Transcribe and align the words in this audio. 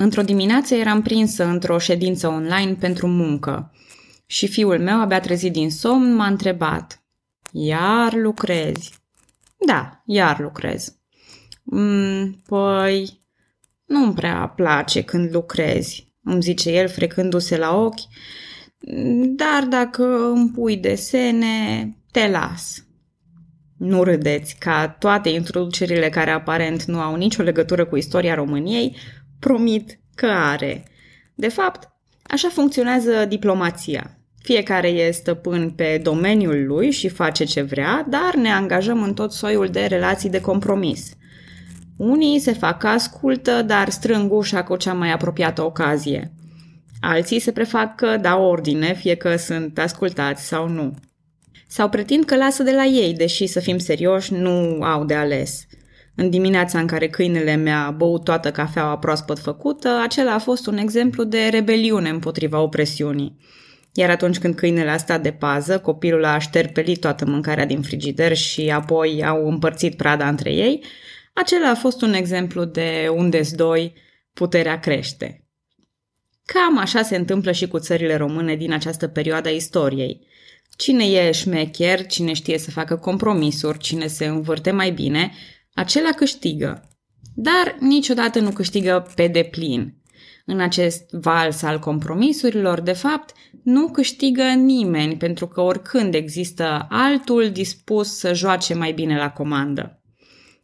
Într-o 0.00 0.22
dimineață 0.22 0.74
eram 0.74 1.02
prinsă 1.02 1.44
într-o 1.44 1.78
ședință 1.78 2.28
online 2.28 2.74
pentru 2.74 3.06
muncă 3.06 3.72
și 4.26 4.46
fiul 4.46 4.78
meu, 4.78 5.00
abia 5.00 5.20
trezit 5.20 5.52
din 5.52 5.70
somn, 5.70 6.14
m-a 6.14 6.26
întrebat 6.26 7.02
Iar 7.52 8.14
lucrezi? 8.14 8.94
Da, 9.66 10.02
iar 10.04 10.40
lucrez. 10.40 10.96
Mm, 11.62 12.42
păi, 12.46 13.20
nu-mi 13.84 14.14
prea 14.14 14.52
place 14.56 15.02
când 15.02 15.34
lucrezi, 15.34 16.14
îmi 16.22 16.42
zice 16.42 16.70
el 16.70 16.88
frecându-se 16.88 17.56
la 17.56 17.76
ochi, 17.76 18.00
dar 19.36 19.64
dacă 19.64 20.30
îmi 20.30 20.50
pui 20.50 20.76
desene, 20.76 21.96
te 22.10 22.28
las. 22.28 22.82
Nu 23.76 24.02
râdeți, 24.02 24.56
ca 24.58 24.88
toate 24.88 25.28
introducerile 25.28 26.08
care 26.08 26.30
aparent 26.30 26.84
nu 26.84 27.00
au 27.00 27.16
nicio 27.16 27.42
legătură 27.42 27.84
cu 27.84 27.96
istoria 27.96 28.34
României, 28.34 28.96
promit 29.38 29.98
că 30.14 30.26
are. 30.26 30.84
De 31.34 31.48
fapt, 31.48 31.88
așa 32.22 32.48
funcționează 32.48 33.24
diplomația. 33.24 34.18
Fiecare 34.42 34.88
e 34.88 35.10
stăpân 35.10 35.70
pe 35.70 36.00
domeniul 36.02 36.66
lui 36.66 36.90
și 36.90 37.08
face 37.08 37.44
ce 37.44 37.62
vrea, 37.62 38.06
dar 38.08 38.34
ne 38.34 38.50
angajăm 38.50 39.02
în 39.02 39.14
tot 39.14 39.32
soiul 39.32 39.68
de 39.68 39.84
relații 39.84 40.30
de 40.30 40.40
compromis. 40.40 41.12
Unii 41.96 42.38
se 42.38 42.52
fac 42.52 42.78
că 42.78 42.86
ascultă, 42.86 43.62
dar 43.62 43.88
strâng 43.88 44.32
ușa 44.32 44.64
cu 44.64 44.76
cea 44.76 44.92
mai 44.92 45.12
apropiată 45.12 45.64
ocazie. 45.64 46.32
Alții 47.00 47.38
se 47.38 47.52
prefac 47.52 47.94
că 47.94 48.16
dau 48.16 48.44
ordine, 48.44 48.94
fie 48.94 49.14
că 49.14 49.36
sunt 49.36 49.78
ascultați 49.78 50.46
sau 50.46 50.68
nu. 50.68 50.94
Sau 51.66 51.88
pretind 51.88 52.24
că 52.24 52.36
lasă 52.36 52.62
de 52.62 52.70
la 52.70 52.84
ei, 52.84 53.14
deși, 53.14 53.46
să 53.46 53.60
fim 53.60 53.78
serioși, 53.78 54.34
nu 54.34 54.82
au 54.82 55.04
de 55.04 55.14
ales. 55.14 55.66
În 56.20 56.30
dimineața 56.30 56.78
în 56.78 56.86
care 56.86 57.08
câinele 57.08 57.56
mi-a 57.56 57.94
băut 57.96 58.24
toată 58.24 58.50
cafeaua 58.50 58.98
proaspăt 58.98 59.38
făcută, 59.38 60.00
acela 60.02 60.34
a 60.34 60.38
fost 60.38 60.66
un 60.66 60.76
exemplu 60.76 61.24
de 61.24 61.46
rebeliune 61.50 62.08
împotriva 62.08 62.60
opresiunii. 62.60 63.38
Iar 63.94 64.10
atunci 64.10 64.38
când 64.38 64.54
câinele 64.54 64.90
a 64.90 64.96
stat 64.96 65.22
de 65.22 65.32
pază, 65.32 65.78
copilul 65.78 66.24
a 66.24 66.38
șterpelit 66.38 67.00
toată 67.00 67.24
mâncarea 67.24 67.66
din 67.66 67.82
frigider 67.82 68.36
și 68.36 68.70
apoi 68.70 69.24
au 69.24 69.48
împărțit 69.48 69.96
prada 69.96 70.28
între 70.28 70.52
ei, 70.52 70.84
acela 71.32 71.70
a 71.70 71.74
fost 71.74 72.02
un 72.02 72.12
exemplu 72.12 72.64
de 72.64 73.10
unde 73.14 73.40
doi, 73.50 73.92
puterea 74.32 74.80
crește. 74.80 75.46
Cam 76.44 76.78
așa 76.78 77.02
se 77.02 77.16
întâmplă 77.16 77.52
și 77.52 77.68
cu 77.68 77.78
țările 77.78 78.16
române 78.16 78.56
din 78.56 78.72
această 78.72 79.08
perioadă 79.08 79.48
a 79.48 79.52
istoriei. 79.52 80.26
Cine 80.76 81.04
e 81.04 81.32
șmecher, 81.32 82.06
cine 82.06 82.32
știe 82.32 82.58
să 82.58 82.70
facă 82.70 82.96
compromisuri, 82.96 83.78
cine 83.78 84.06
se 84.06 84.26
învârte 84.26 84.70
mai 84.70 84.90
bine, 84.90 85.32
acela 85.78 86.10
câștigă. 86.10 86.88
Dar 87.34 87.76
niciodată 87.80 88.40
nu 88.40 88.50
câștigă 88.50 89.06
pe 89.14 89.26
deplin. 89.26 89.94
În 90.46 90.60
acest 90.60 91.10
vals 91.10 91.62
al 91.62 91.78
compromisurilor, 91.78 92.80
de 92.80 92.92
fapt, 92.92 93.32
nu 93.62 93.88
câștigă 93.88 94.42
nimeni 94.42 95.16
pentru 95.16 95.46
că 95.46 95.60
oricând 95.60 96.14
există 96.14 96.86
altul 96.90 97.50
dispus 97.50 98.18
să 98.18 98.34
joace 98.34 98.74
mai 98.74 98.92
bine 98.92 99.16
la 99.16 99.30
comandă. 99.30 100.02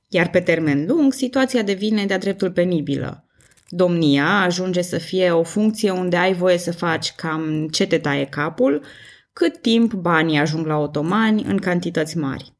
Iar 0.08 0.30
pe 0.30 0.40
termen 0.40 0.86
lung, 0.86 1.12
situația 1.12 1.62
devine 1.62 2.06
de-a 2.06 2.18
dreptul 2.18 2.50
penibilă. 2.50 3.26
Domnia 3.68 4.42
ajunge 4.42 4.82
să 4.82 4.98
fie 4.98 5.30
o 5.30 5.42
funcție 5.42 5.90
unde 5.90 6.16
ai 6.16 6.34
voie 6.34 6.58
să 6.58 6.72
faci 6.72 7.12
cam 7.12 7.68
ce 7.68 7.86
te 7.86 7.98
taie 7.98 8.24
capul, 8.24 8.84
cât 9.32 9.60
timp 9.60 9.92
banii 9.92 10.38
ajung 10.38 10.66
la 10.66 10.76
otomani 10.76 11.42
în 11.42 11.58
cantități 11.58 12.16
mari. 12.16 12.53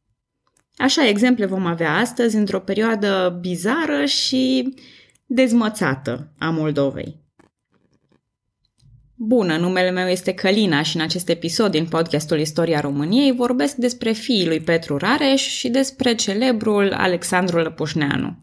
Așa 0.77 1.07
exemple 1.07 1.47
vom 1.47 1.67
avea 1.67 1.97
astăzi 1.97 2.37
într-o 2.37 2.61
perioadă 2.61 3.39
bizară 3.41 4.05
și 4.05 4.75
dezmățată 5.27 6.33
a 6.39 6.51
Moldovei. 6.51 7.23
Bună, 9.17 9.57
numele 9.57 9.91
meu 9.91 10.07
este 10.07 10.33
Călina 10.33 10.83
și 10.83 10.97
în 10.97 11.03
acest 11.03 11.29
episod 11.29 11.71
din 11.71 11.87
podcastul 11.87 12.39
Istoria 12.39 12.81
României 12.81 13.33
vorbesc 13.33 13.75
despre 13.75 14.13
fiii 14.13 14.47
lui 14.47 14.61
Petru 14.61 14.97
Rareș 14.97 15.43
și 15.43 15.69
despre 15.69 16.15
celebrul 16.15 16.93
Alexandru 16.93 17.59
Lăpușneanu. 17.59 18.37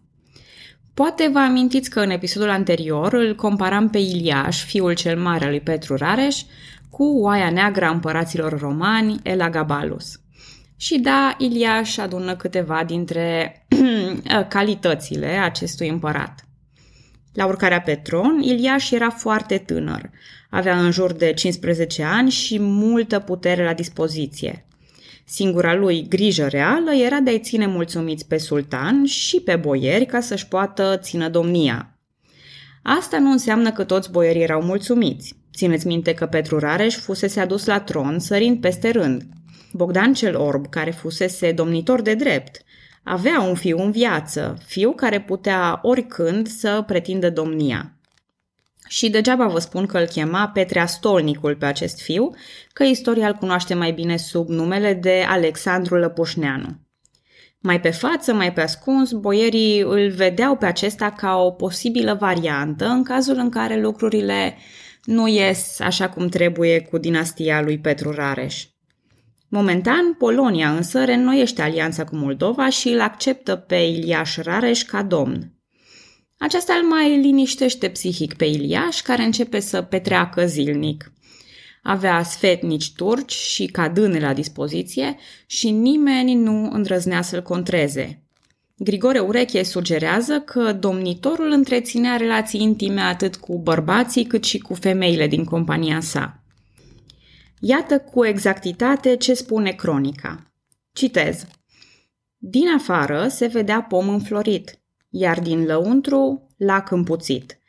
Poate 0.93 1.29
vă 1.31 1.39
amintiți 1.39 1.89
că 1.89 1.99
în 1.99 2.09
episodul 2.09 2.49
anterior 2.49 3.13
îl 3.13 3.35
comparam 3.35 3.89
pe 3.89 3.97
Iliaș, 3.97 4.63
fiul 4.63 4.93
cel 4.93 5.19
mare 5.19 5.43
al 5.43 5.49
lui 5.49 5.61
Petru 5.61 5.95
Rareș, 5.95 6.41
cu 6.89 7.03
oaia 7.03 7.49
neagră 7.49 7.85
a 7.85 7.89
împăraților 7.89 8.59
romani, 8.59 9.19
Elagabalus. 9.23 10.20
Și 10.81 10.99
da, 10.99 11.35
Iliaș 11.37 11.97
adună 11.97 12.35
câteva 12.35 12.83
dintre 12.83 13.55
calitățile 14.49 15.27
acestui 15.27 15.89
împărat. 15.89 16.47
La 17.33 17.45
urcarea 17.45 17.81
pe 17.81 17.95
tron, 17.95 18.41
Iliaș 18.41 18.91
era 18.91 19.09
foarte 19.09 19.57
tânăr. 19.57 20.09
Avea 20.49 20.79
în 20.79 20.91
jur 20.91 21.13
de 21.13 21.33
15 21.33 22.03
ani 22.03 22.29
și 22.29 22.59
multă 22.59 23.19
putere 23.19 23.63
la 23.63 23.73
dispoziție. 23.73 24.65
Singura 25.25 25.75
lui 25.75 26.05
grijă 26.09 26.47
reală 26.47 26.93
era 26.93 27.19
de 27.19 27.29
a-i 27.29 27.39
ține 27.39 27.65
mulțumiți 27.67 28.27
pe 28.27 28.37
sultan 28.37 29.05
și 29.05 29.39
pe 29.39 29.55
boieri 29.55 30.05
ca 30.05 30.19
să-și 30.19 30.47
poată 30.47 30.97
țină 31.01 31.29
domnia. 31.29 31.99
Asta 32.83 33.19
nu 33.19 33.31
înseamnă 33.31 33.71
că 33.71 33.83
toți 33.83 34.11
boierii 34.11 34.41
erau 34.41 34.61
mulțumiți. 34.61 35.35
Țineți 35.53 35.87
minte 35.87 36.13
că 36.13 36.25
Petru 36.25 36.59
Rareș 36.59 36.95
fusese 36.95 37.39
adus 37.39 37.65
la 37.65 37.79
tron 37.79 38.19
sărind 38.19 38.61
peste 38.61 38.89
rând. 38.89 39.23
Bogdan 39.73 40.13
cel 40.13 40.35
Orb, 40.35 40.69
care 40.69 40.91
fusese 40.91 41.51
domnitor 41.51 42.01
de 42.01 42.13
drept, 42.13 42.61
avea 43.03 43.41
un 43.41 43.55
fiu 43.55 43.79
în 43.79 43.91
viață, 43.91 44.57
fiu 44.65 44.91
care 44.91 45.21
putea 45.21 45.79
oricând 45.81 46.47
să 46.47 46.83
pretindă 46.87 47.29
domnia. 47.29 47.95
Și 48.87 49.09
degeaba 49.09 49.47
vă 49.47 49.59
spun 49.59 49.85
că 49.85 49.97
îl 49.97 50.05
chema 50.05 50.47
Petrea 50.53 50.85
Stolnicul 50.85 51.55
pe 51.55 51.65
acest 51.65 52.01
fiu, 52.01 52.35
că 52.73 52.83
istoria 52.83 53.27
îl 53.27 53.33
cunoaște 53.33 53.73
mai 53.73 53.91
bine 53.91 54.17
sub 54.17 54.49
numele 54.49 54.93
de 54.93 55.25
Alexandru 55.27 55.95
Lăpușneanu. 55.95 56.79
Mai 57.59 57.79
pe 57.79 57.89
față, 57.89 58.33
mai 58.33 58.53
pe 58.53 58.61
ascuns, 58.61 59.11
boierii 59.11 59.79
îl 59.79 60.09
vedeau 60.09 60.55
pe 60.57 60.65
acesta 60.65 61.11
ca 61.11 61.35
o 61.35 61.51
posibilă 61.51 62.13
variantă 62.19 62.85
în 62.85 63.03
cazul 63.03 63.35
în 63.37 63.49
care 63.49 63.79
lucrurile 63.79 64.57
nu 65.03 65.27
ies 65.27 65.79
așa 65.79 66.09
cum 66.09 66.27
trebuie 66.27 66.79
cu 66.81 66.97
dinastia 66.97 67.61
lui 67.61 67.79
Petru 67.79 68.11
Rareș. 68.11 68.65
Momentan, 69.53 70.13
Polonia 70.13 70.75
însă 70.75 71.03
reînnoiește 71.03 71.61
alianța 71.61 72.03
cu 72.03 72.15
Moldova 72.15 72.69
și 72.69 72.89
îl 72.89 73.01
acceptă 73.01 73.55
pe 73.55 73.75
Iliaș 73.75 74.37
Rareș 74.37 74.83
ca 74.83 75.03
domn. 75.03 75.51
Aceasta 76.37 76.73
îl 76.73 76.87
mai 76.87 77.19
liniștește 77.19 77.89
psihic 77.89 78.33
pe 78.33 78.45
Iliaș, 78.45 79.01
care 79.01 79.23
începe 79.23 79.59
să 79.59 79.81
petreacă 79.81 80.45
zilnic. 80.45 81.11
Avea 81.83 82.23
sfetnici 82.23 82.93
turci 82.93 83.33
și 83.33 83.65
cadâne 83.65 84.19
la 84.19 84.33
dispoziție 84.33 85.17
și 85.45 85.69
nimeni 85.69 86.33
nu 86.33 86.69
îndrăznea 86.71 87.21
să-l 87.21 87.41
contreze. 87.41 88.23
Grigore 88.77 89.19
Ureche 89.19 89.63
sugerează 89.63 90.39
că 90.39 90.73
domnitorul 90.73 91.51
întreținea 91.51 92.15
relații 92.15 92.61
intime 92.61 93.01
atât 93.01 93.35
cu 93.35 93.59
bărbații 93.59 94.25
cât 94.25 94.43
și 94.43 94.57
cu 94.57 94.73
femeile 94.73 95.27
din 95.27 95.43
compania 95.43 95.99
sa. 95.99 96.40
Iată 97.63 97.99
cu 97.99 98.25
exactitate 98.25 99.15
ce 99.15 99.33
spune 99.33 99.71
cronica. 99.71 100.51
Citez. 100.93 101.45
Din 102.37 102.67
afară 102.77 103.27
se 103.27 103.47
vedea 103.47 103.81
pom 103.81 104.09
înflorit, 104.09 104.79
iar 105.09 105.39
din 105.39 105.65
lăuntru 105.65 106.47
lac 106.57 106.91
împuțit, 106.91 107.59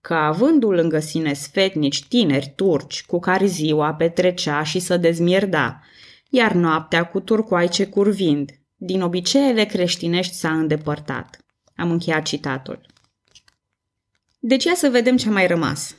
că 0.00 0.14
avându 0.14 0.70
lângă 0.70 0.98
sine 0.98 1.32
sfetnici 1.32 2.04
tineri 2.04 2.52
turci 2.56 3.04
cu 3.04 3.18
care 3.18 3.46
ziua 3.46 3.94
petrecea 3.94 4.62
și 4.62 4.78
să 4.78 4.96
dezmierda, 4.96 5.80
iar 6.28 6.52
noaptea 6.52 7.04
cu 7.04 7.20
turcoaice 7.20 7.86
curvind, 7.86 8.50
din 8.76 9.02
obiceiele 9.02 9.64
creștinești 9.64 10.34
s-a 10.34 10.52
îndepărtat. 10.52 11.44
Am 11.76 11.90
încheiat 11.90 12.22
citatul. 12.22 12.80
Deci 14.38 14.64
ia 14.64 14.74
să 14.74 14.88
vedem 14.88 15.16
ce 15.16 15.28
a 15.28 15.32
mai 15.32 15.46
rămas. 15.46 15.96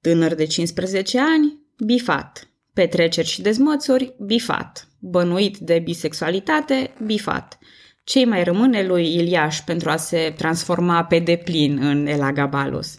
Tânăr 0.00 0.34
de 0.34 0.44
15 0.44 1.20
ani, 1.20 1.58
bifat, 1.78 2.48
Petreceri 2.74 3.28
și 3.28 3.42
dezmățuri, 3.42 4.14
bifat. 4.18 4.88
Bănuit 5.00 5.58
de 5.58 5.78
bisexualitate, 5.84 6.94
bifat. 7.04 7.58
Cei 8.04 8.24
mai 8.24 8.44
rămâne 8.44 8.86
lui 8.86 9.14
Iliaș 9.14 9.60
pentru 9.60 9.90
a 9.90 9.96
se 9.96 10.34
transforma 10.36 11.04
pe 11.04 11.18
deplin 11.18 11.78
în 11.82 12.06
Elagabalus. 12.06 12.98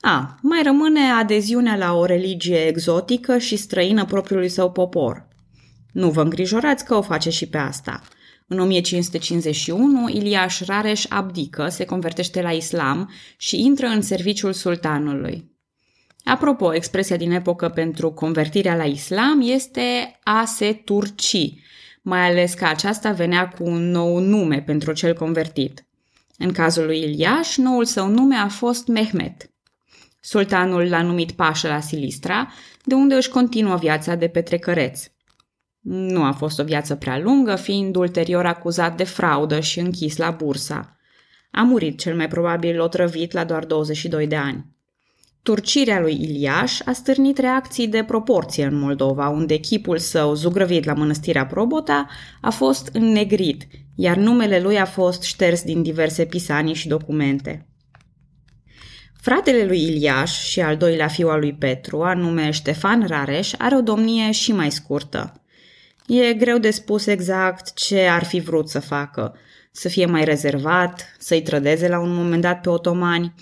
A, 0.00 0.38
mai 0.42 0.62
rămâne 0.62 1.00
adeziunea 1.00 1.76
la 1.76 1.92
o 1.92 2.04
religie 2.04 2.66
exotică 2.66 3.38
și 3.38 3.56
străină 3.56 4.04
propriului 4.04 4.48
său 4.48 4.72
popor. 4.72 5.28
Nu 5.92 6.10
vă 6.10 6.22
îngrijorați 6.22 6.84
că 6.84 6.94
o 6.94 7.02
face 7.02 7.30
și 7.30 7.46
pe 7.46 7.58
asta. 7.58 8.02
În 8.46 8.58
1551, 8.58 10.08
Iliaș 10.08 10.60
Rareș 10.60 11.04
abdică, 11.08 11.68
se 11.68 11.84
convertește 11.84 12.42
la 12.42 12.50
islam 12.50 13.10
și 13.36 13.60
intră 13.60 13.86
în 13.86 14.02
serviciul 14.02 14.52
sultanului. 14.52 15.53
Apropo, 16.24 16.74
expresia 16.74 17.16
din 17.16 17.30
epocă 17.30 17.68
pentru 17.68 18.12
convertirea 18.12 18.76
la 18.76 18.84
islam 18.84 19.40
este 19.42 20.18
a 20.22 20.44
se 20.44 20.72
turci, 20.72 21.52
mai 22.02 22.28
ales 22.30 22.54
că 22.54 22.64
aceasta 22.64 23.12
venea 23.12 23.48
cu 23.48 23.64
un 23.64 23.90
nou 23.90 24.18
nume 24.18 24.62
pentru 24.62 24.92
cel 24.92 25.14
convertit. 25.14 25.86
În 26.38 26.52
cazul 26.52 26.84
lui 26.84 27.02
Iliaș, 27.02 27.56
noul 27.56 27.84
său 27.84 28.08
nume 28.08 28.36
a 28.36 28.48
fost 28.48 28.86
Mehmet. 28.86 29.50
Sultanul 30.20 30.88
l-a 30.88 31.02
numit 31.02 31.32
pașă 31.32 31.68
la 31.68 31.80
Silistra, 31.80 32.52
de 32.84 32.94
unde 32.94 33.14
își 33.14 33.28
continuă 33.28 33.76
viața 33.76 34.14
de 34.14 34.28
petrecăreț. 34.28 35.06
Nu 35.80 36.24
a 36.24 36.32
fost 36.32 36.58
o 36.58 36.64
viață 36.64 36.94
prea 36.94 37.18
lungă, 37.18 37.56
fiind 37.56 37.96
ulterior 37.96 38.46
acuzat 38.46 38.96
de 38.96 39.04
fraudă 39.04 39.60
și 39.60 39.78
închis 39.78 40.16
la 40.16 40.30
bursa. 40.30 40.96
A 41.50 41.62
murit 41.62 41.98
cel 41.98 42.16
mai 42.16 42.28
probabil 42.28 42.80
otrăvit 42.80 43.32
la 43.32 43.44
doar 43.44 43.64
22 43.64 44.26
de 44.26 44.36
ani. 44.36 44.73
Turcirea 45.44 46.00
lui 46.00 46.22
Iliaș 46.22 46.80
a 46.84 46.92
stârnit 46.92 47.38
reacții 47.38 47.88
de 47.88 48.04
proporție 48.04 48.64
în 48.64 48.78
Moldova, 48.78 49.28
unde 49.28 49.56
chipul 49.56 49.98
său, 49.98 50.34
zugrăvit 50.34 50.84
la 50.84 50.92
mănăstirea 50.92 51.46
Probota, 51.46 52.08
a 52.40 52.50
fost 52.50 52.90
înnegrit, 52.92 53.66
iar 53.94 54.16
numele 54.16 54.60
lui 54.60 54.78
a 54.78 54.84
fost 54.84 55.22
șters 55.22 55.62
din 55.62 55.82
diverse 55.82 56.24
pisanii 56.24 56.74
și 56.74 56.88
documente. 56.88 57.66
Fratele 59.20 59.64
lui 59.64 59.82
Iliaș 59.82 60.44
și 60.44 60.60
al 60.60 60.76
doilea 60.76 61.08
fiu 61.08 61.28
al 61.28 61.40
lui 61.40 61.54
Petru, 61.54 62.02
anume 62.02 62.50
Ștefan 62.50 63.06
Rareș, 63.06 63.52
are 63.58 63.76
o 63.76 63.80
domnie 63.80 64.30
și 64.30 64.52
mai 64.52 64.70
scurtă. 64.70 65.42
E 66.06 66.32
greu 66.32 66.58
de 66.58 66.70
spus 66.70 67.06
exact 67.06 67.74
ce 67.74 68.06
ar 68.06 68.24
fi 68.24 68.40
vrut 68.40 68.68
să 68.68 68.80
facă, 68.80 69.34
să 69.72 69.88
fie 69.88 70.06
mai 70.06 70.24
rezervat, 70.24 71.14
să-i 71.18 71.42
trădeze 71.42 71.88
la 71.88 72.00
un 72.00 72.14
moment 72.14 72.42
dat 72.42 72.60
pe 72.60 72.68
otomani, 72.68 73.34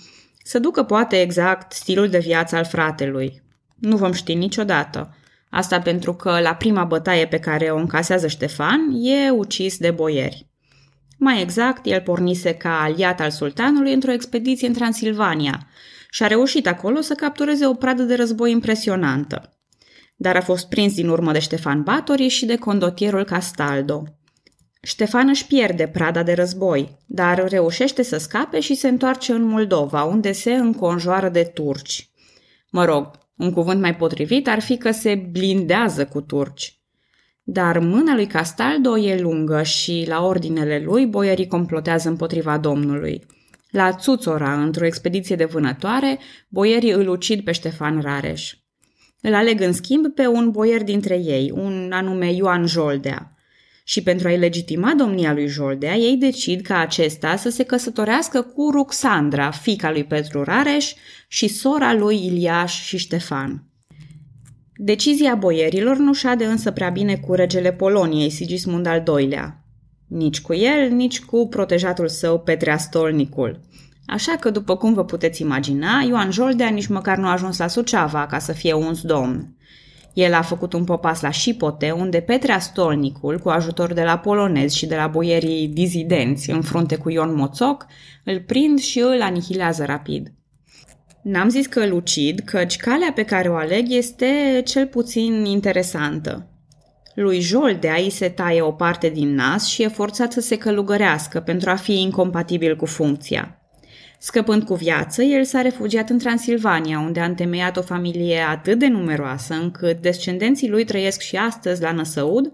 să 0.43 0.59
ducă 0.59 0.83
poate 0.83 1.21
exact 1.21 1.71
stilul 1.71 2.09
de 2.09 2.19
viață 2.19 2.55
al 2.55 2.65
fratelui. 2.65 3.41
Nu 3.75 3.97
vom 3.97 4.11
ști 4.11 4.33
niciodată. 4.33 5.15
Asta 5.49 5.81
pentru 5.81 6.13
că 6.13 6.39
la 6.39 6.55
prima 6.55 6.83
bătaie 6.83 7.27
pe 7.27 7.39
care 7.39 7.65
o 7.65 7.75
încasează 7.75 8.27
Ștefan 8.27 8.79
e 9.01 9.29
ucis 9.29 9.77
de 9.77 9.91
boieri. 9.91 10.47
Mai 11.17 11.41
exact, 11.41 11.85
el 11.85 12.01
pornise 12.01 12.53
ca 12.53 12.81
aliat 12.81 13.19
al 13.19 13.29
sultanului 13.29 13.93
într-o 13.93 14.11
expediție 14.11 14.67
în 14.67 14.73
Transilvania 14.73 15.67
și 16.09 16.23
a 16.23 16.27
reușit 16.27 16.67
acolo 16.67 17.01
să 17.01 17.13
captureze 17.13 17.65
o 17.65 17.73
pradă 17.73 18.03
de 18.03 18.15
război 18.15 18.51
impresionantă. 18.51 19.57
Dar 20.15 20.35
a 20.35 20.41
fost 20.41 20.67
prins 20.67 20.93
din 20.93 21.07
urmă 21.07 21.31
de 21.31 21.39
Ștefan 21.39 21.83
Batori 21.83 22.27
și 22.27 22.45
de 22.45 22.55
condotierul 22.55 23.23
Castaldo. 23.23 24.03
Ștefan 24.85 25.27
își 25.27 25.47
pierde 25.47 25.87
prada 25.87 26.23
de 26.23 26.33
război, 26.33 26.97
dar 27.05 27.47
reușește 27.49 28.03
să 28.03 28.17
scape 28.17 28.59
și 28.59 28.75
se 28.75 28.87
întoarce 28.87 29.31
în 29.31 29.43
Moldova, 29.43 30.03
unde 30.03 30.31
se 30.31 30.53
înconjoară 30.53 31.29
de 31.29 31.43
turci. 31.43 32.09
Mă 32.71 32.85
rog, 32.85 33.11
un 33.37 33.51
cuvânt 33.53 33.81
mai 33.81 33.95
potrivit 33.95 34.47
ar 34.47 34.59
fi 34.59 34.77
că 34.77 34.91
se 34.91 35.15
blindează 35.31 36.05
cu 36.05 36.21
turci. 36.21 36.81
Dar 37.43 37.79
mâna 37.79 38.15
lui 38.15 38.27
Castaldo 38.27 38.97
e 38.97 39.21
lungă 39.21 39.63
și, 39.63 40.05
la 40.07 40.25
ordinele 40.25 40.79
lui, 40.85 41.05
boierii 41.05 41.47
complotează 41.47 42.09
împotriva 42.09 42.57
domnului. 42.57 43.25
La 43.69 43.93
Țuțora, 43.93 44.61
într-o 44.61 44.85
expediție 44.85 45.35
de 45.35 45.45
vânătoare, 45.45 46.19
boierii 46.49 46.91
îl 46.91 47.07
ucid 47.07 47.43
pe 47.43 47.51
Ștefan 47.51 48.01
Rareș. 48.01 48.53
Îl 49.21 49.33
aleg 49.33 49.61
în 49.61 49.73
schimb 49.73 50.07
pe 50.07 50.27
un 50.27 50.51
boier 50.51 50.83
dintre 50.83 51.15
ei, 51.15 51.51
un 51.55 51.91
anume 51.93 52.31
Ioan 52.31 52.65
Joldea 52.65 53.32
și 53.83 54.03
pentru 54.03 54.27
a-i 54.27 54.37
legitima 54.37 54.93
domnia 54.97 55.33
lui 55.33 55.47
Joldea, 55.47 55.95
ei 55.95 56.15
decid 56.15 56.61
ca 56.61 56.77
acesta 56.77 57.35
să 57.35 57.49
se 57.49 57.63
căsătorească 57.63 58.41
cu 58.41 58.69
Ruxandra, 58.71 59.51
fica 59.51 59.91
lui 59.91 60.03
Petru 60.03 60.43
Rareș 60.43 60.93
și 61.27 61.47
sora 61.47 61.93
lui 61.93 62.25
Iliaș 62.25 62.83
și 62.83 62.97
Ștefan. 62.97 63.67
Decizia 64.75 65.35
boierilor 65.35 65.97
nu 65.97 66.13
șade 66.13 66.45
însă 66.45 66.71
prea 66.71 66.89
bine 66.89 67.15
cu 67.15 67.33
regele 67.33 67.71
Poloniei, 67.71 68.29
Sigismund 68.29 68.85
al 68.85 69.03
II-lea. 69.07 69.65
Nici 70.07 70.41
cu 70.41 70.53
el, 70.53 70.89
nici 70.89 71.21
cu 71.21 71.47
protejatul 71.47 72.07
său 72.07 72.39
Petrea 72.39 72.77
Stolnicul. 72.77 73.59
Așa 74.05 74.35
că, 74.39 74.49
după 74.49 74.75
cum 74.75 74.93
vă 74.93 75.05
puteți 75.05 75.41
imagina, 75.41 76.03
Ioan 76.07 76.31
Joldea 76.31 76.69
nici 76.69 76.87
măcar 76.87 77.17
nu 77.17 77.27
a 77.27 77.31
ajuns 77.31 77.57
la 77.57 77.67
Suceava 77.67 78.25
ca 78.25 78.39
să 78.39 78.51
fie 78.51 78.73
uns 78.73 79.01
domn. 79.01 79.55
El 80.13 80.33
a 80.33 80.41
făcut 80.41 80.73
un 80.73 80.83
popas 80.83 81.21
la 81.21 81.29
Șipote, 81.29 81.91
unde 81.91 82.19
Petrea 82.19 82.59
Stolnicul, 82.59 83.39
cu 83.39 83.49
ajutor 83.49 83.93
de 83.93 84.03
la 84.03 84.17
polonezi 84.17 84.77
și 84.77 84.85
de 84.85 84.95
la 84.95 85.07
boierii 85.07 85.67
dizidenți 85.67 86.49
în 86.49 86.61
frunte 86.61 86.95
cu 86.95 87.09
Ion 87.09 87.35
Moțoc, 87.35 87.85
îl 88.23 88.39
prind 88.39 88.79
și 88.79 88.99
îl 88.99 89.21
anihilează 89.21 89.85
rapid. 89.85 90.31
N-am 91.21 91.49
zis 91.49 91.65
că 91.65 91.79
îl 91.79 91.91
ucid, 91.91 92.39
căci 92.39 92.77
calea 92.77 93.11
pe 93.15 93.23
care 93.23 93.49
o 93.49 93.55
aleg 93.55 93.85
este 93.89 94.61
cel 94.65 94.87
puțin 94.87 95.45
interesantă. 95.45 96.47
Lui 97.15 97.39
Joldea 97.39 97.95
îi 97.95 98.09
se 98.09 98.29
taie 98.29 98.61
o 98.61 98.71
parte 98.71 99.09
din 99.09 99.33
nas 99.33 99.67
și 99.67 99.83
e 99.83 99.87
forțat 99.87 100.31
să 100.31 100.41
se 100.41 100.57
călugărească 100.57 101.39
pentru 101.39 101.69
a 101.69 101.75
fi 101.75 102.01
incompatibil 102.01 102.75
cu 102.75 102.85
funcția. 102.85 103.62
Scăpând 104.25 104.63
cu 104.63 104.75
viață, 104.75 105.23
el 105.23 105.43
s-a 105.43 105.61
refugiat 105.61 106.09
în 106.09 106.17
Transilvania, 106.17 106.99
unde 106.99 107.19
a 107.19 107.25
întemeiat 107.25 107.77
o 107.77 107.81
familie 107.81 108.39
atât 108.39 108.79
de 108.79 108.87
numeroasă 108.87 109.53
încât 109.53 110.01
descendenții 110.01 110.69
lui 110.69 110.85
trăiesc 110.85 111.21
și 111.21 111.35
astăzi 111.35 111.81
la 111.81 111.91
Năsăud 111.91 112.51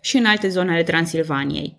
și 0.00 0.16
în 0.16 0.24
alte 0.24 0.48
zone 0.48 0.72
ale 0.72 0.82
Transilvaniei. 0.82 1.76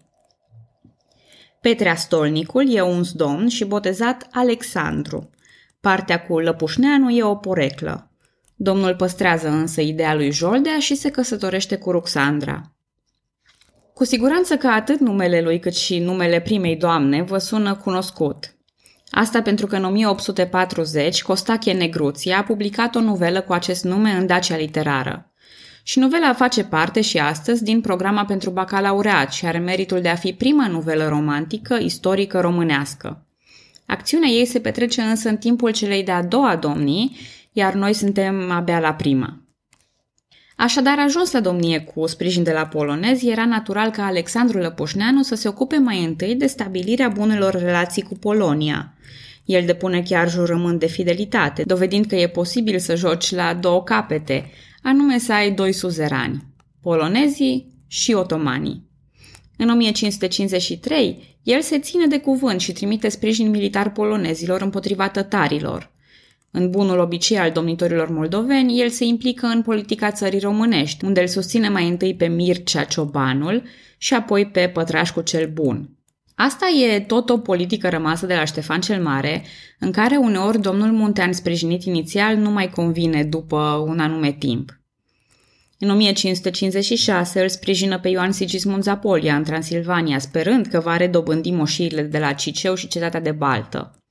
Petrea 1.61 1.95
Stolnicul 1.95 2.75
e 2.75 2.81
un 2.81 3.03
domn 3.13 3.47
și 3.47 3.65
botezat 3.65 4.27
Alexandru. 4.31 5.29
Partea 5.79 6.21
cu 6.21 6.39
Lăpușneanu 6.39 7.09
e 7.09 7.23
o 7.23 7.35
poreclă. 7.35 8.11
Domnul 8.55 8.95
păstrează 8.95 9.49
însă 9.49 9.81
ideea 9.81 10.15
lui 10.15 10.31
Joldea 10.31 10.79
și 10.79 10.95
se 10.95 11.09
căsătorește 11.09 11.75
cu 11.75 11.91
Ruxandra. 11.91 12.71
Cu 13.93 14.03
siguranță 14.03 14.57
că 14.57 14.67
atât 14.67 14.99
numele 14.99 15.41
lui 15.41 15.59
cât 15.59 15.75
și 15.75 15.99
numele 15.99 16.41
primei 16.41 16.75
doamne 16.75 17.21
vă 17.21 17.37
sună 17.37 17.75
cunoscut. 17.75 18.52
Asta 19.15 19.41
pentru 19.41 19.67
că 19.67 19.75
în 19.75 19.83
1840 19.83 21.21
Costache 21.21 21.71
Negruția 21.71 22.37
a 22.37 22.43
publicat 22.43 22.95
o 22.95 22.99
novelă 22.99 23.41
cu 23.41 23.53
acest 23.53 23.83
nume 23.83 24.11
în 24.11 24.25
Dacia 24.25 24.57
Literară. 24.57 25.31
Și 25.83 25.99
novela 25.99 26.33
face 26.33 26.63
parte 26.63 27.01
și 27.01 27.17
astăzi 27.17 27.63
din 27.63 27.81
programa 27.81 28.25
pentru 28.25 28.49
bacalaureat 28.49 29.33
și 29.33 29.45
are 29.45 29.57
meritul 29.57 30.01
de 30.01 30.09
a 30.09 30.15
fi 30.15 30.33
prima 30.33 30.67
novelă 30.67 31.07
romantică 31.07 31.77
istorică 31.81 32.39
românească. 32.39 33.25
Acțiunea 33.85 34.29
ei 34.29 34.45
se 34.45 34.59
petrece 34.59 35.01
însă 35.01 35.29
în 35.29 35.37
timpul 35.37 35.71
celei 35.71 36.03
de-a 36.03 36.23
doua 36.23 36.55
domnii, 36.55 37.17
iar 37.51 37.73
noi 37.73 37.93
suntem 37.93 38.51
abia 38.51 38.79
la 38.79 38.93
prima. 38.93 39.42
Așadar, 40.55 40.99
ajuns 40.99 41.31
la 41.31 41.39
domnie 41.39 41.79
cu 41.79 42.05
sprijin 42.07 42.43
de 42.43 42.51
la 42.51 42.65
polonezi, 42.65 43.27
era 43.27 43.45
natural 43.45 43.89
ca 43.89 44.05
Alexandru 44.05 44.57
Lăpușneanu 44.57 45.21
să 45.21 45.35
se 45.35 45.47
ocupe 45.47 45.77
mai 45.77 46.03
întâi 46.03 46.35
de 46.35 46.47
stabilirea 46.47 47.09
bunelor 47.09 47.53
relații 47.53 48.01
cu 48.01 48.17
Polonia. 48.17 48.93
El 49.45 49.65
depune 49.65 50.01
chiar 50.01 50.29
jurământ 50.29 50.79
de 50.79 50.87
fidelitate, 50.87 51.63
dovedind 51.63 52.05
că 52.05 52.15
e 52.15 52.27
posibil 52.27 52.79
să 52.79 52.95
joci 52.95 53.31
la 53.31 53.53
două 53.53 53.83
capete, 53.83 54.51
anume 54.81 55.17
să 55.17 55.33
ai 55.33 55.51
doi 55.51 55.71
suzerani, 55.71 56.43
polonezii 56.81 57.73
și 57.87 58.13
otomanii. 58.13 58.91
În 59.57 59.69
1553, 59.69 61.37
el 61.43 61.61
se 61.61 61.79
ține 61.79 62.05
de 62.05 62.19
cuvânt 62.19 62.59
și 62.59 62.71
trimite 62.71 63.09
sprijin 63.09 63.49
militar 63.49 63.91
polonezilor 63.91 64.61
împotriva 64.61 65.09
tătarilor. 65.09 65.92
În 66.55 66.69
bunul 66.69 66.99
obicei 66.99 67.37
al 67.37 67.51
domnitorilor 67.51 68.09
moldoveni, 68.09 68.81
el 68.81 68.89
se 68.89 69.05
implică 69.05 69.45
în 69.45 69.61
politica 69.61 70.11
țării 70.11 70.39
românești, 70.39 71.05
unde 71.05 71.21
îl 71.21 71.27
susține 71.27 71.69
mai 71.69 71.87
întâi 71.87 72.15
pe 72.15 72.27
Mircea 72.27 72.83
Ciobanul 72.83 73.63
și 73.97 74.13
apoi 74.13 74.45
pe 74.45 74.69
Pătrașcu 74.73 75.21
cel 75.21 75.49
Bun. 75.53 75.89
Asta 76.35 76.65
e 76.85 76.99
tot 76.99 77.29
o 77.29 77.37
politică 77.37 77.89
rămasă 77.89 78.25
de 78.25 78.33
la 78.33 78.45
Ștefan 78.45 78.81
cel 78.81 79.01
Mare, 79.01 79.43
în 79.79 79.91
care 79.91 80.15
uneori 80.15 80.61
domnul 80.61 80.91
Muntean 80.91 81.33
sprijinit 81.33 81.83
inițial 81.83 82.35
nu 82.35 82.49
mai 82.49 82.69
convine 82.69 83.23
după 83.23 83.83
un 83.87 83.99
anume 83.99 84.31
timp. 84.31 84.79
În 85.79 85.89
1556 85.89 87.41
îl 87.41 87.49
sprijină 87.49 87.99
pe 87.99 88.09
Ioan 88.09 88.31
Sigismund 88.31 88.83
Zapolia 88.83 89.35
în 89.35 89.43
Transilvania, 89.43 90.19
sperând 90.19 90.65
că 90.65 90.79
va 90.79 90.97
redobândi 90.97 91.51
moșirile 91.51 92.01
de 92.01 92.19
la 92.19 92.33
Ciceu 92.33 92.75
și 92.75 92.87
cetatea 92.87 93.21
de 93.21 93.31
Baltă. 93.31 94.02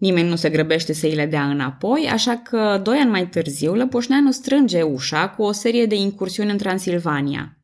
Nimeni 0.00 0.28
nu 0.28 0.36
se 0.36 0.50
grăbește 0.50 0.92
să 0.92 1.06
îi 1.06 1.14
le 1.14 1.26
dea 1.26 1.44
înapoi, 1.44 2.08
așa 2.12 2.36
că, 2.36 2.80
doi 2.82 2.96
ani 2.96 3.10
mai 3.10 3.28
târziu, 3.28 3.74
Lăpușneanu 3.74 4.30
strânge 4.30 4.82
ușa 4.82 5.28
cu 5.28 5.42
o 5.42 5.52
serie 5.52 5.86
de 5.86 5.94
incursiuni 5.94 6.50
în 6.50 6.56
Transilvania. 6.56 7.58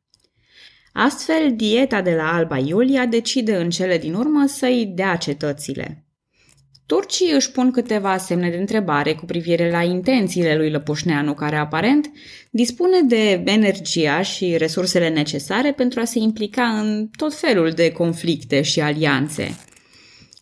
Astfel, 0.93 1.53
dieta 1.55 2.03
de 2.03 2.15
la 2.15 2.33
Alba 2.33 2.59
Iulia 2.59 3.07
decide 3.07 3.57
în 3.57 3.71
cele 3.71 3.99
din 3.99 4.15
urmă 4.15 4.45
să-i 4.47 4.93
dea 4.95 5.17
cetățile. 5.17 6.05
Turcii 6.87 7.33
își 7.33 7.51
pun 7.51 7.71
câteva 7.71 8.17
semne 8.17 8.51
de 8.51 8.57
întrebare 8.57 9.15
cu 9.15 9.25
privire 9.25 9.71
la 9.71 9.83
intențiile 9.83 10.57
lui 10.57 10.71
Lăpușneanu, 10.71 11.35
care 11.35 11.57
aparent 11.57 12.11
dispune 12.51 13.01
de 13.03 13.43
energia 13.45 14.23
și 14.23 14.57
resursele 14.57 15.09
necesare 15.09 15.73
pentru 15.73 16.01
a 16.01 16.05
se 16.05 16.19
implica 16.19 16.63
în 16.63 17.09
tot 17.17 17.35
felul 17.35 17.71
de 17.71 17.93
conflicte 17.93 18.63
și 18.63 18.81
alianțe– 18.81 19.55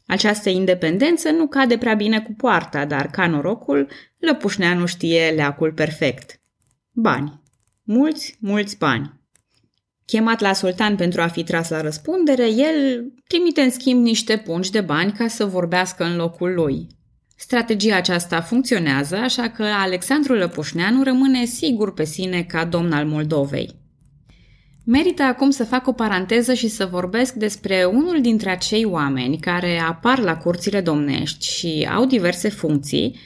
această 0.07 0.49
independență 0.49 1.31
nu 1.31 1.47
cade 1.47 1.79
prea 1.79 1.95
bine 1.95 2.21
cu 2.21 2.33
poarta, 2.33 2.85
dar 2.85 3.07
ca 3.07 3.27
norocul, 3.27 3.91
Lăpușneanu 4.19 4.87
știe 4.87 5.31
leacul 5.31 5.73
perfect. 5.73 6.41
Bani. 6.91 7.43
Mulți, 7.83 8.37
mulți 8.41 8.79
bani. 8.79 9.23
Chemat 10.07 10.41
la 10.41 10.53
sultan 10.53 10.97
pentru 10.97 11.21
a 11.21 11.27
fi 11.27 11.43
tras 11.43 11.69
la 11.69 11.81
răspundere, 11.81 12.51
el 12.51 13.05
trimite 13.27 13.61
în 13.61 13.71
schimb 13.71 14.03
niște 14.03 14.37
pungi 14.37 14.71
de 14.71 14.81
bani 14.81 15.13
ca 15.13 15.29
să 15.29 15.45
vorbească 15.45 16.05
în 16.05 16.17
locul 16.17 16.55
lui. 16.55 16.87
Strategia 17.37 17.97
aceasta 17.97 18.41
funcționează, 18.41 19.17
așa 19.17 19.49
că 19.49 19.63
Alexandru 19.63 20.35
Lăpușneanu 20.35 21.03
rămâne 21.03 21.45
sigur 21.45 21.93
pe 21.95 22.05
sine 22.05 22.43
ca 22.43 22.65
domn 22.65 22.93
al 22.93 23.07
Moldovei. 23.07 23.84
Merită 24.87 25.23
acum 25.23 25.51
să 25.51 25.65
fac 25.65 25.87
o 25.87 25.93
paranteză 25.93 26.55
și 26.55 26.69
să 26.69 26.87
vorbesc 26.87 27.35
despre 27.35 27.85
unul 27.85 28.21
dintre 28.21 28.51
acei 28.51 28.85
oameni 28.85 29.39
care 29.39 29.79
apar 29.79 30.19
la 30.19 30.37
curțile 30.37 30.81
domnești 30.81 31.47
și 31.47 31.89
au 31.95 32.07
diverse 32.07 32.49
funcții, 32.49 33.17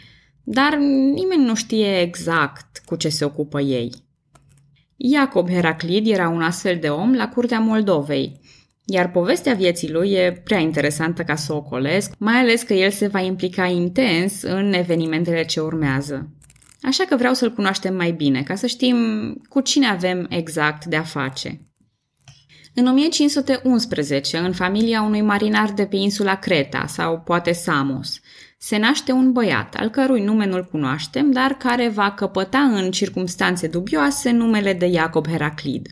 dar 0.43 0.77
nimeni 1.15 1.45
nu 1.45 1.55
știe 1.55 2.01
exact 2.01 2.83
cu 2.85 2.97
ce 2.97 3.09
se 3.09 3.25
ocupă 3.25 3.61
ei. 3.61 3.93
Iacob 4.97 5.51
Heraclid 5.51 6.07
era 6.07 6.29
un 6.29 6.43
astfel 6.43 6.79
de 6.81 6.89
om 6.89 7.15
la 7.15 7.29
curtea 7.29 7.61
Moldovei, 7.61 8.41
iar 8.85 9.11
povestea 9.11 9.55
vieții 9.55 9.91
lui 9.91 10.11
e 10.11 10.41
prea 10.45 10.59
interesantă 10.59 11.23
ca 11.23 11.35
să 11.35 11.53
o 11.53 11.57
ocolesc, 11.57 12.13
mai 12.19 12.35
ales 12.35 12.63
că 12.63 12.75
el 12.75 12.91
se 12.91 13.07
va 13.07 13.21
implica 13.21 13.67
intens 13.67 14.43
în 14.43 14.73
evenimentele 14.73 15.45
ce 15.45 15.61
urmează. 15.61 16.38
Așa 16.83 17.05
că 17.05 17.17
vreau 17.17 17.35
să-l 17.35 17.53
cunoaștem 17.53 17.95
mai 17.95 18.11
bine, 18.13 18.43
ca 18.43 18.55
să 18.55 18.67
știm 18.67 18.97
cu 19.49 19.61
cine 19.61 19.87
avem 19.87 20.27
exact 20.31 20.85
de 20.85 20.97
a 20.97 21.03
face. 21.03 21.61
În 22.75 22.87
1511, 22.87 24.37
în 24.37 24.53
familia 24.53 25.03
unui 25.03 25.21
marinar 25.21 25.73
de 25.73 25.87
pe 25.87 25.97
insula 25.97 26.35
Creta, 26.35 26.87
sau 26.87 27.21
poate 27.21 27.53
Samos, 27.53 28.21
se 28.59 28.77
naște 28.77 29.13
un 29.13 29.33
băiat, 29.33 29.75
al 29.75 29.89
cărui 29.89 30.23
nume 30.25 30.47
nu-l 30.47 30.65
cunoaștem, 30.65 31.31
dar 31.31 31.53
care 31.53 31.89
va 31.89 32.13
căpăta 32.13 32.59
în 32.59 32.91
circumstanțe 32.91 33.67
dubioase 33.67 34.31
numele 34.31 34.73
de 34.73 34.87
Iacob 34.87 35.29
Heraclid. 35.29 35.87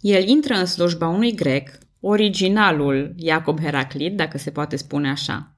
El 0.00 0.28
intră 0.28 0.54
în 0.54 0.66
slujba 0.66 1.08
unui 1.08 1.34
grec, 1.34 1.68
originalul 2.00 3.14
Iacob 3.16 3.60
Heraclid, 3.60 4.16
dacă 4.16 4.38
se 4.38 4.50
poate 4.50 4.76
spune 4.76 5.10
așa. 5.10 5.55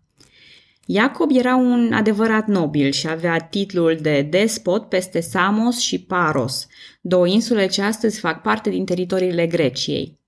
Iacob 0.90 1.30
era 1.32 1.56
un 1.56 1.92
adevărat 1.92 2.46
nobil 2.46 2.90
și 2.90 3.08
avea 3.08 3.38
titlul 3.38 3.98
de 4.00 4.22
despot 4.30 4.88
peste 4.88 5.20
Samos 5.20 5.78
și 5.78 6.02
Paros, 6.02 6.66
două 7.00 7.26
insule 7.26 7.66
ce 7.66 7.82
astăzi 7.82 8.20
fac 8.20 8.42
parte 8.42 8.70
din 8.70 8.84
teritoriile 8.84 9.46
Greciei. 9.46 10.18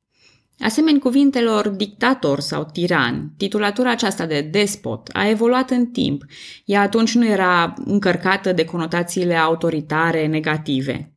Asemeni 0.58 0.98
cuvintelor 0.98 1.68
dictator 1.68 2.40
sau 2.40 2.68
tiran, 2.72 3.32
titulatura 3.36 3.90
aceasta 3.90 4.26
de 4.26 4.40
despot 4.40 5.08
a 5.12 5.28
evoluat 5.28 5.70
în 5.70 5.86
timp. 5.86 6.24
Ea 6.64 6.80
atunci 6.80 7.14
nu 7.14 7.26
era 7.26 7.74
încărcată 7.84 8.52
de 8.52 8.64
conotațiile 8.64 9.34
autoritare 9.34 10.26
negative. 10.26 11.14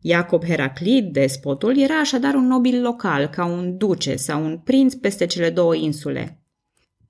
Iacob 0.00 0.44
Heraclid, 0.44 1.12
despotul, 1.12 1.78
era 1.78 1.94
așadar 1.94 2.34
un 2.34 2.46
nobil 2.46 2.82
local, 2.82 3.26
ca 3.26 3.44
un 3.44 3.76
duce 3.76 4.16
sau 4.16 4.44
un 4.44 4.58
prinț 4.58 4.94
peste 4.94 5.26
cele 5.26 5.50
două 5.50 5.74
insule. 5.74 6.41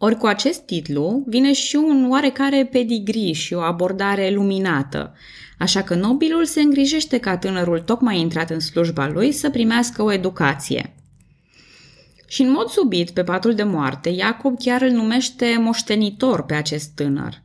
Ori 0.04 0.16
cu 0.16 0.26
acest 0.26 0.60
titlu 0.60 1.24
vine 1.26 1.52
și 1.52 1.76
un 1.76 2.10
oarecare 2.10 2.68
pedigri 2.70 3.32
și 3.32 3.54
o 3.54 3.60
abordare 3.60 4.30
luminată, 4.30 5.14
așa 5.58 5.82
că 5.82 5.94
nobilul 5.94 6.44
se 6.44 6.60
îngrijește 6.60 7.18
ca 7.18 7.38
tânărul 7.38 7.80
tocmai 7.80 8.20
intrat 8.20 8.50
în 8.50 8.60
slujba 8.60 9.08
lui 9.08 9.32
să 9.32 9.50
primească 9.50 10.02
o 10.02 10.12
educație. 10.12 10.94
Și 12.26 12.42
în 12.42 12.50
mod 12.50 12.68
subit, 12.68 13.10
pe 13.10 13.22
patul 13.22 13.54
de 13.54 13.62
moarte, 13.62 14.08
Iacob 14.08 14.58
chiar 14.58 14.82
îl 14.82 14.90
numește 14.90 15.56
moștenitor 15.58 16.44
pe 16.44 16.54
acest 16.54 16.90
tânăr. 16.94 17.42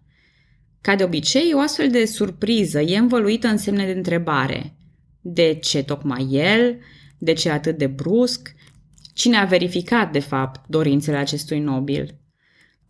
Ca 0.82 0.96
de 0.96 1.04
obicei, 1.04 1.54
o 1.54 1.60
astfel 1.60 1.90
de 1.90 2.06
surpriză 2.06 2.82
e 2.82 2.98
învăluită 2.98 3.48
în 3.48 3.58
semne 3.58 3.86
de 3.86 3.92
întrebare. 3.92 4.76
De 5.22 5.54
ce 5.54 5.84
tocmai 5.84 6.28
el? 6.32 6.78
De 7.18 7.34
ce 7.34 7.50
atât 7.50 7.78
de 7.78 7.88
brusc? 7.88 8.56
Cine 9.14 9.38
a 9.38 9.46
verificat, 9.46 10.12
de 10.12 10.20
fapt, 10.20 10.68
dorințele 10.68 11.18
acestui 11.18 11.60
nobil? 11.60 12.16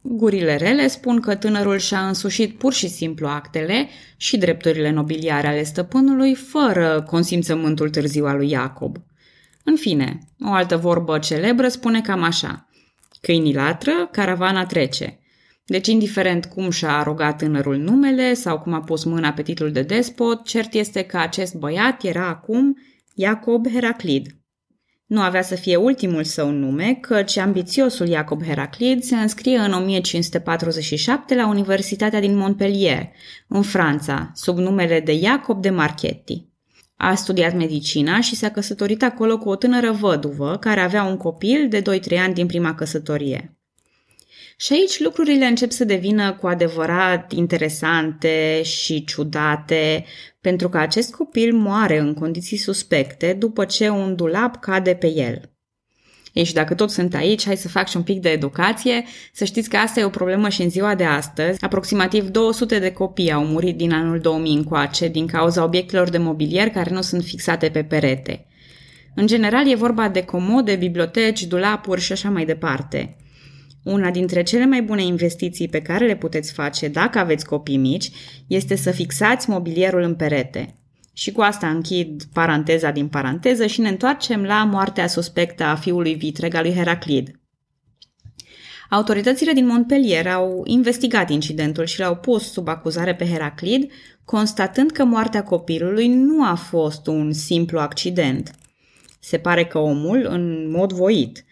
Gurile 0.10 0.56
rele 0.56 0.88
spun 0.88 1.20
că 1.20 1.36
tânărul 1.36 1.78
și-a 1.78 2.08
însușit 2.08 2.58
pur 2.58 2.74
și 2.74 2.88
simplu 2.88 3.28
actele 3.28 3.90
și 4.18 4.38
drepturile 4.38 4.92
nobiliare 4.92 5.48
ale 5.48 5.64
stăpânului 5.64 6.36
fără 6.36 7.06
consimțământul 7.08 7.90
târziu 7.90 8.26
al 8.26 8.38
lui 8.38 8.50
Iacob. 8.50 8.98
În 9.64 9.76
fine, 9.76 10.20
o 10.46 10.52
altă 10.52 10.78
vorbă 10.78 11.20
celebră 11.20 11.68
spune 11.68 12.02
cam 12.02 12.24
așa. 12.24 12.68
Câinii 13.22 13.54
latră, 13.54 14.10
caravana 14.12 14.66
trece. 14.66 15.20
Deci, 15.66 15.88
indiferent 15.88 16.46
cum 16.46 16.70
și-a 16.70 16.98
arogat 16.98 17.38
tânărul 17.38 17.78
numele 17.78 18.34
sau 18.34 18.60
cum 18.60 18.74
a 18.74 18.82
pus 18.82 19.04
mâna 19.04 19.32
pe 19.32 19.42
titlul 19.42 19.72
de 19.72 19.82
despot, 19.82 20.46
cert 20.46 20.74
este 20.74 21.02
că 21.02 21.18
acest 21.18 21.56
băiat 21.56 22.04
era 22.04 22.28
acum 22.28 22.78
Iacob 23.14 23.68
Heraclid, 23.72 24.37
nu 25.08 25.22
avea 25.22 25.42
să 25.42 25.56
fie 25.56 25.76
ultimul 25.76 26.24
său 26.24 26.50
nume, 26.50 26.98
căci 27.02 27.38
ambițiosul 27.38 28.08
Iacob 28.08 28.44
Heraclid 28.44 29.04
se 29.04 29.16
înscrie 29.16 29.58
în 29.58 29.74
1547 29.74 31.36
la 31.36 31.48
Universitatea 31.48 32.20
din 32.20 32.38
Montpellier, 32.38 33.10
în 33.48 33.62
Franța, 33.62 34.32
sub 34.36 34.58
numele 34.58 35.00
de 35.00 35.14
Iacob 35.14 35.62
de 35.62 35.70
Marchetti. 35.70 36.46
A 36.96 37.16
studiat 37.16 37.56
medicina 37.56 38.20
și 38.20 38.36
s-a 38.36 38.50
căsătorit 38.50 39.04
acolo 39.04 39.38
cu 39.38 39.50
o 39.50 39.56
tânără 39.56 39.92
văduvă 39.92 40.58
care 40.58 40.80
avea 40.80 41.04
un 41.04 41.18
copil 41.18 41.68
de 41.70 41.82
2-3 41.82 41.84
ani 42.20 42.34
din 42.34 42.46
prima 42.46 42.76
căsătorie. 42.76 43.57
Și 44.60 44.74
aici 44.74 45.00
lucrurile 45.00 45.46
încep 45.46 45.72
să 45.72 45.84
devină 45.84 46.34
cu 46.34 46.48
adevărat 46.48 47.32
interesante 47.32 48.62
și 48.64 49.04
ciudate, 49.04 50.06
pentru 50.42 50.70
că 50.70 50.78
acest 50.78 51.16
copil 51.16 51.54
moare 51.54 51.98
în 51.98 52.14
condiții 52.14 52.58
suspecte 52.58 53.34
după 53.34 53.66
ce 53.66 53.90
un 53.90 54.16
dulap 54.16 54.60
cade 54.60 54.94
pe 54.96 55.08
el. 55.08 55.52
Ei, 56.34 56.44
și 56.44 56.54
dacă 56.54 56.74
tot 56.74 56.90
sunt 56.90 57.16
aici, 57.16 57.46
hai 57.46 57.58
să 57.58 57.68
fac 57.68 57.88
și 57.88 57.98
un 57.98 58.04
pic 58.04 58.22
de 58.22 58.30
educație. 58.30 59.04
Să 59.34 59.46
știți 59.46 59.70
că 59.70 59.78
asta 59.78 60.00
e 60.00 60.04
o 60.04 60.10
problemă 60.10 60.50
și 60.50 60.62
în 60.62 60.70
ziua 60.70 60.96
de 60.96 61.04
astăzi. 61.04 61.64
Aproximativ 61.64 62.28
200 62.28 62.80
de 62.80 62.92
copii 62.92 63.32
au 63.32 63.46
murit 63.46 63.78
din 63.78 63.94
anul 63.94 64.20
2000 64.20 64.56
încoace 64.56 65.08
din 65.08 65.28
cauza 65.28 65.64
obiectelor 65.64 66.10
de 66.10 66.18
mobilier 66.18 66.70
care 66.70 66.94
nu 66.94 67.02
sunt 67.02 67.24
fixate 67.24 67.70
pe 67.70 67.84
perete. 67.84 68.48
În 69.16 69.28
general 69.28 69.72
e 69.72 69.76
vorba 69.76 70.10
de 70.10 70.24
comode, 70.24 70.76
biblioteci, 70.76 71.44
dulapuri 71.44 72.02
și 72.02 72.12
așa 72.12 72.30
mai 72.30 72.46
departe. 72.46 73.16
Una 73.88 74.12
dintre 74.12 74.44
cele 74.44 74.65
mai 74.65 74.82
bune 74.82 75.03
investiții 75.03 75.67
pe 75.67 75.82
care 75.82 76.06
le 76.06 76.15
puteți 76.15 76.53
face 76.53 76.88
dacă 76.88 77.20
aveți 77.20 77.46
copii 77.46 77.77
mici 77.77 78.10
este 78.48 78.75
să 78.75 78.91
fixați 78.91 79.50
mobilierul 79.50 80.01
în 80.01 80.15
perete. 80.15 80.75
Și 81.13 81.32
cu 81.32 81.41
asta 81.41 81.70
închid 81.70 82.24
paranteza 82.34 82.91
din 82.91 83.08
paranteză 83.08 83.65
și 83.65 83.82
ne 83.82 83.89
întoarcem 83.89 84.44
la 84.44 84.63
moartea 84.63 85.08
suspectă 85.08 85.63
a 85.63 85.75
fiului 85.75 86.15
vitreg 86.15 86.53
al 86.53 86.63
lui 86.63 86.74
Heraclid. 86.74 87.32
Autoritățile 88.89 89.51
din 89.51 89.65
Montpellier 89.65 90.27
au 90.27 90.62
investigat 90.65 91.29
incidentul 91.29 91.86
și 91.86 92.00
l-au 92.00 92.15
pus 92.15 92.51
sub 92.51 92.67
acuzare 92.67 93.15
pe 93.15 93.25
Heraclid, 93.25 93.91
constatând 94.25 94.91
că 94.91 95.03
moartea 95.03 95.44
copilului 95.44 96.08
nu 96.08 96.44
a 96.44 96.56
fost 96.56 97.08
un 97.08 97.34
simplu 97.34 97.79
accident. 97.79 98.51
Se 99.20 99.38
pare 99.38 99.65
că 99.65 99.77
omul, 99.77 100.27
în 100.29 100.72
mod 100.72 100.91
voit, 100.91 101.46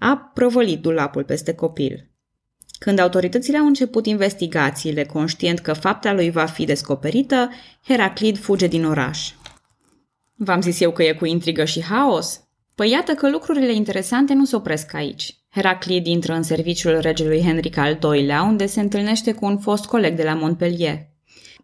a 0.00 0.30
prăvălit 0.34 0.80
dulapul 0.80 1.24
peste 1.24 1.54
copil. 1.54 2.10
Când 2.78 2.98
autoritățile 2.98 3.58
au 3.58 3.66
început 3.66 4.06
investigațiile, 4.06 5.04
conștient 5.04 5.58
că 5.58 5.72
fapta 5.72 6.12
lui 6.12 6.30
va 6.30 6.44
fi 6.44 6.64
descoperită, 6.64 7.50
Heraclid 7.86 8.38
fuge 8.38 8.66
din 8.66 8.84
oraș. 8.84 9.32
V-am 10.34 10.60
zis 10.60 10.80
eu 10.80 10.92
că 10.92 11.02
e 11.02 11.12
cu 11.12 11.24
intrigă 11.24 11.64
și 11.64 11.82
haos? 11.82 12.44
Păi 12.74 12.90
iată 12.90 13.12
că 13.12 13.30
lucrurile 13.30 13.74
interesante 13.74 14.34
nu 14.34 14.44
se 14.44 14.56
opresc 14.56 14.94
aici. 14.94 15.36
Heraclid 15.50 16.06
intră 16.06 16.32
în 16.32 16.42
serviciul 16.42 16.98
regelui 16.98 17.42
Henric 17.42 17.76
al 17.76 17.98
II-lea, 18.02 18.42
unde 18.42 18.66
se 18.66 18.80
întâlnește 18.80 19.32
cu 19.32 19.44
un 19.44 19.58
fost 19.58 19.84
coleg 19.84 20.16
de 20.16 20.22
la 20.22 20.34
Montpellier. 20.34 20.98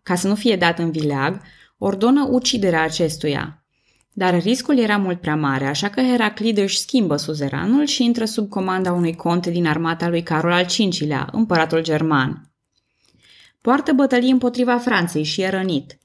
Ca 0.02 0.14
să 0.14 0.28
nu 0.28 0.34
fie 0.34 0.56
dat 0.56 0.78
în 0.78 0.90
vileag, 0.90 1.40
ordonă 1.78 2.28
uciderea 2.30 2.82
acestuia, 2.82 3.65
dar 4.18 4.42
riscul 4.42 4.78
era 4.78 4.96
mult 4.96 5.20
prea 5.20 5.36
mare, 5.36 5.66
așa 5.66 5.88
că 5.88 6.00
Heraclid 6.00 6.58
își 6.58 6.78
schimbă 6.78 7.16
suzeranul 7.16 7.86
și 7.86 8.04
intră 8.04 8.24
sub 8.24 8.48
comanda 8.48 8.92
unui 8.92 9.14
conte 9.14 9.50
din 9.50 9.66
armata 9.66 10.08
lui 10.08 10.22
Carol 10.22 10.52
al 10.52 10.66
V-lea, 10.98 11.28
împăratul 11.32 11.82
german. 11.82 12.50
Poartă 13.60 13.92
bătălii 13.92 14.30
împotriva 14.30 14.78
Franței 14.78 15.22
și 15.22 15.40
e 15.40 15.48
rănit. 15.48 15.98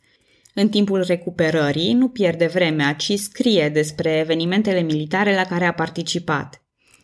În 0.54 0.70
timpul 0.70 1.04
recuperării 1.08 1.94
nu 1.94 2.08
pierde 2.08 2.46
vremea, 2.46 2.94
ci 2.94 3.14
scrie 3.14 3.70
despre 3.70 4.18
evenimentele 4.18 4.82
militare 4.82 5.36
la 5.36 5.44
care 5.44 5.66
a 5.66 5.74
participat. 5.74 6.64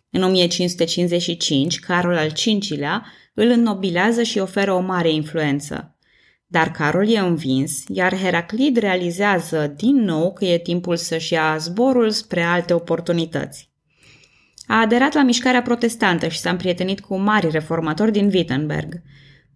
În 0.10 0.24
1555, 0.24 1.80
Carol 1.80 2.18
al 2.18 2.32
V-lea 2.70 3.06
îl 3.34 3.50
înnobilează 3.50 4.24
și 4.24 4.40
oferă 4.40 4.74
o 4.74 4.80
mare 4.80 5.12
influență. 5.12 5.97
Dar 6.50 6.72
Carol 6.72 7.10
e 7.10 7.20
învins, 7.20 7.84
iar 7.88 8.18
Heraclid 8.18 8.78
realizează 8.78 9.74
din 9.78 9.96
nou 9.96 10.34
că 10.34 10.46
e 10.46 10.58
timpul 10.58 10.96
să-și 10.96 11.34
ia 11.34 11.58
zborul 11.58 12.10
spre 12.10 12.42
alte 12.42 12.74
oportunități. 12.74 13.70
A 14.68 14.80
aderat 14.80 15.14
la 15.14 15.24
mișcarea 15.24 15.62
protestantă 15.62 16.28
și 16.28 16.40
s-a 16.40 16.50
împrietenit 16.50 17.00
cu 17.00 17.18
mari 17.18 17.50
reformatori 17.50 18.12
din 18.12 18.30
Wittenberg. 18.34 19.02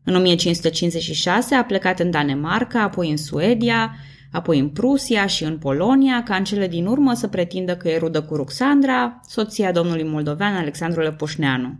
În 0.04 0.16
1556 0.16 1.56
a 1.56 1.64
plecat 1.64 2.00
în 2.00 2.12
Danemarca, 2.12 2.82
apoi 2.82 3.10
în 3.10 3.18
Suedia, 3.18 3.96
apoi 4.32 4.60
în 4.60 4.70
Prusia 4.70 5.26
și 5.26 5.44
în 5.44 5.58
Polonia, 5.58 6.24
ca 6.24 6.36
în 6.36 6.44
cele 6.44 6.68
din 6.68 6.86
urmă 6.86 7.14
să 7.14 7.28
pretindă 7.28 7.76
că 7.76 7.90
e 7.90 7.98
rudă 7.98 8.22
cu 8.22 8.36
Ruxandra, 8.36 9.20
soția 9.28 9.72
domnului 9.72 10.04
moldovean 10.04 10.56
Alexandru 10.56 11.02
Lăpușneanu. 11.02 11.80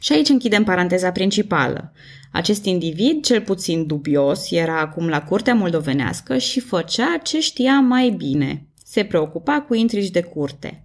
Și 0.00 0.12
aici 0.12 0.28
închidem 0.28 0.64
paranteza 0.64 1.10
principală. 1.10 1.92
Acest 2.32 2.64
individ, 2.64 3.24
cel 3.24 3.40
puțin 3.40 3.86
dubios, 3.86 4.50
era 4.50 4.80
acum 4.80 5.08
la 5.08 5.22
curtea 5.22 5.54
moldovenească 5.54 6.38
și 6.38 6.60
făcea 6.60 7.16
ce 7.22 7.40
știa 7.40 7.80
mai 7.80 8.10
bine. 8.10 8.66
Se 8.84 9.04
preocupa 9.04 9.60
cu 9.60 9.74
intrigi 9.74 10.10
de 10.10 10.22
curte. 10.22 10.84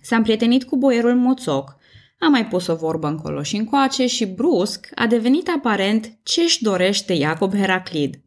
S-a 0.00 0.16
împrietenit 0.16 0.64
cu 0.64 0.76
boierul 0.76 1.14
Moțoc, 1.14 1.76
a 2.20 2.28
mai 2.28 2.46
pus 2.46 2.66
o 2.66 2.76
vorbă 2.76 3.06
încolo 3.06 3.42
și 3.42 3.56
încoace 3.56 4.06
și 4.06 4.26
brusc 4.26 4.88
a 4.94 5.06
devenit 5.06 5.48
aparent 5.56 6.18
ce 6.22 6.40
își 6.40 6.62
dorește 6.62 7.12
Iacob 7.12 7.54
Heraclid. 7.54 8.20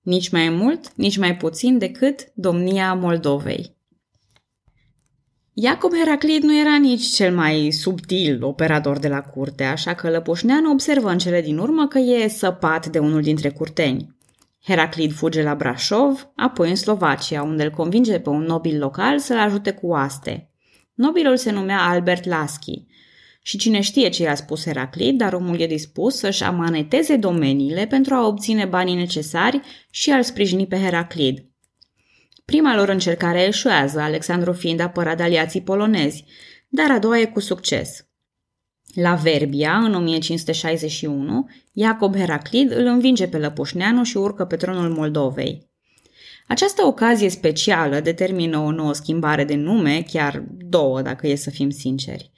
Nici 0.00 0.28
mai 0.28 0.48
mult, 0.48 0.94
nici 0.94 1.18
mai 1.18 1.36
puțin 1.36 1.78
decât 1.78 2.32
domnia 2.34 2.94
Moldovei. 2.94 3.76
Iacob 5.52 5.92
Heraclid 5.94 6.42
nu 6.42 6.58
era 6.58 6.76
nici 6.76 7.06
cel 7.06 7.34
mai 7.34 7.70
subtil 7.70 8.42
operator 8.42 8.98
de 8.98 9.08
la 9.08 9.20
curte, 9.20 9.64
așa 9.64 9.94
că 9.94 10.10
Lăpușneanu 10.10 10.70
observă 10.70 11.10
în 11.10 11.18
cele 11.18 11.42
din 11.42 11.58
urmă 11.58 11.86
că 11.86 11.98
e 11.98 12.28
săpat 12.28 12.86
de 12.86 12.98
unul 12.98 13.22
dintre 13.22 13.50
curteni. 13.50 14.16
Heraclid 14.64 15.12
fuge 15.12 15.42
la 15.42 15.54
Brașov, 15.54 16.30
apoi 16.36 16.68
în 16.68 16.76
Slovacia, 16.76 17.42
unde 17.42 17.62
îl 17.62 17.70
convinge 17.70 18.18
pe 18.18 18.28
un 18.28 18.42
nobil 18.42 18.78
local 18.78 19.18
să-l 19.18 19.38
ajute 19.38 19.70
cu 19.70 19.86
oaste. 19.86 20.50
Nobilul 20.94 21.36
se 21.36 21.50
numea 21.50 21.80
Albert 21.80 22.24
Laschi 22.24 22.84
și 23.42 23.58
cine 23.58 23.80
știe 23.80 24.08
ce 24.08 24.22
i-a 24.22 24.34
spus 24.34 24.64
Heraclid, 24.64 25.18
dar 25.18 25.32
omul 25.32 25.60
e 25.60 25.66
dispus 25.66 26.16
să-și 26.16 26.42
amaneteze 26.42 27.16
domeniile 27.16 27.86
pentru 27.86 28.14
a 28.14 28.26
obține 28.26 28.64
banii 28.64 28.94
necesari 28.94 29.60
și 29.90 30.10
a-l 30.10 30.22
sprijini 30.22 30.66
pe 30.66 30.76
Heraclid. 30.76 31.44
Prima 32.50 32.76
lor 32.76 32.88
încercare 32.88 33.42
eșuează, 33.42 34.00
Alexandru 34.00 34.52
fiind 34.52 34.80
apărat 34.80 35.16
de 35.16 35.22
aliații 35.22 35.62
polonezi, 35.62 36.24
dar 36.68 36.90
a 36.90 36.98
doua 36.98 37.18
e 37.18 37.24
cu 37.24 37.40
succes. 37.40 38.06
La 38.94 39.14
Verbia, 39.14 39.76
în 39.76 39.94
1561, 39.94 41.48
Iacob 41.72 42.16
Heraclid 42.16 42.70
îl 42.70 42.86
învinge 42.86 43.28
pe 43.28 43.38
Lăpușneanu 43.38 44.02
și 44.02 44.16
urcă 44.16 44.44
pe 44.44 44.56
tronul 44.56 44.90
Moldovei. 44.90 45.70
Această 46.48 46.82
ocazie 46.86 47.28
specială 47.28 48.00
determină 48.00 48.58
o 48.58 48.70
nouă 48.70 48.92
schimbare 48.92 49.44
de 49.44 49.54
nume, 49.54 50.04
chiar 50.12 50.44
două, 50.58 51.02
dacă 51.02 51.26
e 51.26 51.34
să 51.34 51.50
fim 51.50 51.70
sinceri. 51.70 52.30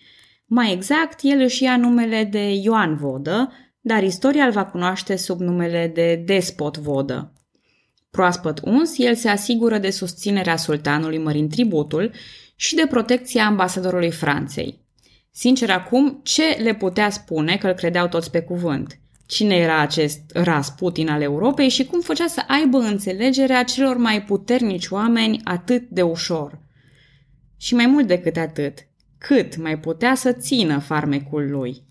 Mai 0.47 0.73
exact, 0.73 1.19
el 1.23 1.41
își 1.41 1.63
ia 1.63 1.77
numele 1.77 2.25
de 2.25 2.53
Ioan 2.63 2.97
Vodă, 2.97 3.53
dar 3.81 4.03
istoria 4.03 4.45
îl 4.45 4.53
va 4.53 4.65
cunoaște 4.65 5.17
sub 5.17 5.41
numele 5.41 5.91
de 5.95 6.23
Despot 6.27 6.79
Vodă. 6.79 7.33
Proaspăt 8.13 8.61
uns, 8.65 8.99
el 8.99 9.15
se 9.15 9.29
asigură 9.29 9.79
de 9.79 9.91
susținerea 9.91 10.57
sultanului 10.57 11.19
mărind 11.19 11.51
tributul 11.51 12.13
și 12.57 12.75
de 12.75 12.87
protecția 12.87 13.47
ambasadorului 13.47 14.11
Franței. 14.11 14.81
Sincer 15.31 15.71
acum, 15.71 16.21
ce 16.23 16.43
le 16.63 16.75
putea 16.75 17.11
spune 17.11 17.57
că 17.57 17.67
îl 17.67 17.73
credeau 17.73 18.09
toți 18.09 18.31
pe 18.31 18.41
cuvânt? 18.41 18.99
Cine 19.27 19.55
era 19.55 19.79
acest 19.81 20.21
Rasputin 20.35 21.09
al 21.09 21.23
Europei 21.23 21.69
și 21.69 21.85
cum 21.85 22.01
făcea 22.01 22.27
să 22.27 22.43
aibă 22.47 22.79
înțelegerea 22.79 23.65
celor 23.65 23.97
mai 23.97 24.23
puternici 24.23 24.89
oameni 24.89 25.41
atât 25.45 25.89
de 25.89 26.03
ușor? 26.03 26.59
Și 27.57 27.75
mai 27.75 27.87
mult 27.87 28.07
decât 28.07 28.37
atât, 28.37 28.79
cât 29.19 29.57
mai 29.57 29.79
putea 29.79 30.15
să 30.15 30.33
țină 30.33 30.79
farmecul 30.79 31.51
lui? 31.51 31.83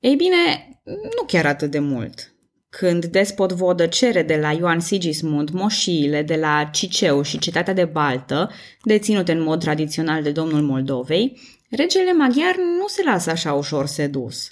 Ei 0.00 0.16
bine, 0.16 0.80
nu 0.84 1.24
chiar 1.26 1.46
atât 1.46 1.70
de 1.70 1.78
mult. 1.78 2.32
Când 2.70 3.04
despot 3.04 3.52
vodă 3.52 3.86
cere 3.86 4.22
de 4.22 4.36
la 4.36 4.52
Ioan 4.52 4.80
Sigismund 4.80 5.50
moșiile 5.50 6.22
de 6.22 6.36
la 6.36 6.64
Ciceu 6.72 7.22
și 7.22 7.38
cetatea 7.38 7.72
de 7.72 7.84
Baltă, 7.84 8.50
deținute 8.82 9.32
în 9.32 9.42
mod 9.42 9.60
tradițional 9.60 10.22
de 10.22 10.30
domnul 10.30 10.62
Moldovei, 10.62 11.40
regele 11.70 12.12
maghiar 12.12 12.56
nu 12.56 12.86
se 12.86 13.02
lasă 13.04 13.30
așa 13.30 13.52
ușor 13.52 13.86
sedus. 13.86 14.50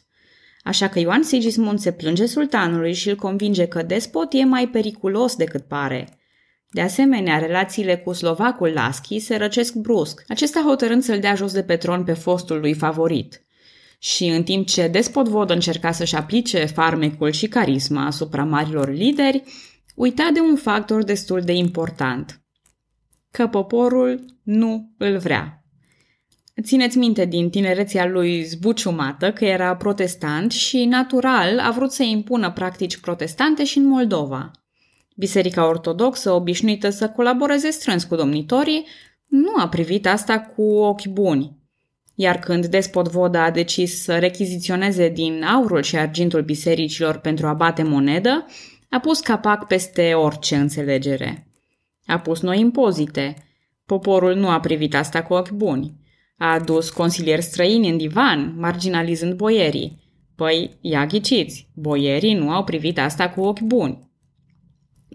Așa 0.63 0.89
că 0.89 0.99
Ioan 0.99 1.23
Sigismund 1.23 1.79
se 1.79 1.93
plânge 1.93 2.27
sultanului 2.27 2.93
și 2.93 3.09
îl 3.09 3.17
convinge 3.17 3.67
că 3.67 3.83
despot 3.83 4.33
e 4.33 4.45
mai 4.45 4.69
periculos 4.69 5.37
decât 5.37 5.65
pare. 5.65 6.19
De 6.71 6.81
asemenea, 6.81 7.39
relațiile 7.39 7.97
cu 7.97 8.13
slovacul 8.13 8.69
Laschi 8.69 9.19
se 9.19 9.37
răcesc 9.37 9.75
brusc, 9.75 10.25
acesta 10.29 10.63
hotărând 10.67 11.02
să-l 11.02 11.21
dea 11.21 11.35
jos 11.35 11.52
de 11.52 11.63
pe 11.63 11.76
tron 11.76 12.05
pe 12.05 12.13
fostul 12.13 12.61
lui 12.61 12.75
favorit– 12.75 13.41
și 13.99 14.25
în 14.26 14.43
timp 14.43 14.67
ce 14.67 14.89
Despot 14.89 15.28
Vod 15.28 15.50
încerca 15.50 15.93
să-și 15.93 16.17
aplice 16.17 16.65
farmecul 16.65 17.30
și 17.30 17.49
carisma 17.49 18.06
asupra 18.06 18.45
marilor 18.45 18.91
lideri, 18.91 19.43
uita 19.95 20.30
de 20.32 20.41
un 20.41 20.56
factor 20.56 21.04
destul 21.04 21.41
de 21.41 21.52
important. 21.52 22.41
Că 23.30 23.47
poporul 23.47 24.25
nu 24.43 24.91
îl 24.99 25.19
vrea. 25.19 25.61
Țineți 26.63 26.99
minte 26.99 27.25
din 27.25 27.50
tinerețea 27.50 28.06
lui 28.06 28.43
zbuciumată 28.43 29.32
că 29.32 29.45
era 29.45 29.76
protestant 29.76 30.52
și, 30.52 30.85
natural, 30.85 31.59
a 31.59 31.71
vrut 31.71 31.93
să 31.93 32.02
impună 32.02 32.52
practici 32.52 32.97
protestante 32.97 33.65
și 33.65 33.78
în 33.78 33.87
Moldova. 33.87 34.50
Biserica 35.17 35.67
ortodoxă, 35.67 36.30
obișnuită 36.30 36.91
să 36.91 37.09
colaboreze 37.09 37.71
strâns 37.71 38.04
cu 38.04 38.15
domnitorii, 38.15 38.87
nu 39.26 39.52
a 39.56 39.69
privit 39.69 40.06
asta 40.06 40.41
cu 40.41 40.63
ochi 40.63 41.06
buni. 41.06 41.55
Iar 42.19 42.39
când 42.39 42.67
despot 42.67 43.09
Voda 43.09 43.45
a 43.45 43.50
decis 43.50 44.02
să 44.02 44.19
rechiziționeze 44.19 45.09
din 45.09 45.43
aurul 45.43 45.83
și 45.83 45.97
argintul 45.97 46.43
bisericilor 46.43 47.17
pentru 47.17 47.47
a 47.47 47.52
bate 47.52 47.83
monedă, 47.83 48.47
a 48.91 48.99
pus 48.99 49.21
capac 49.21 49.67
peste 49.67 50.13
orice 50.15 50.57
înțelegere. 50.57 51.50
A 52.07 52.19
pus 52.19 52.41
noi 52.41 52.61
impozite. 52.61 53.37
Poporul 53.87 54.35
nu 54.35 54.49
a 54.49 54.61
privit 54.61 54.95
asta 54.95 55.23
cu 55.23 55.35
ochi 55.35 55.50
buni. 55.50 55.95
A 56.39 56.52
adus 56.52 56.91
consilieri 56.91 57.43
străini 57.43 57.89
în 57.89 57.97
divan, 57.97 58.55
marginalizând 58.59 59.35
boierii. 59.35 60.05
Păi, 60.37 60.79
ia 60.81 61.07
ghiciți, 61.07 61.69
boierii 61.75 62.35
nu 62.35 62.50
au 62.50 62.65
privit 62.65 62.99
asta 62.99 63.29
cu 63.29 63.41
ochi 63.41 63.61
buni. 63.61 64.11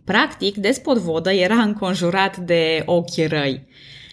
Practic, 0.06 0.56
despot 0.56 0.98
Vodă 0.98 1.32
era 1.32 1.62
înconjurat 1.62 2.38
de 2.38 2.84
ochi 2.86 3.28
răi. 3.28 3.68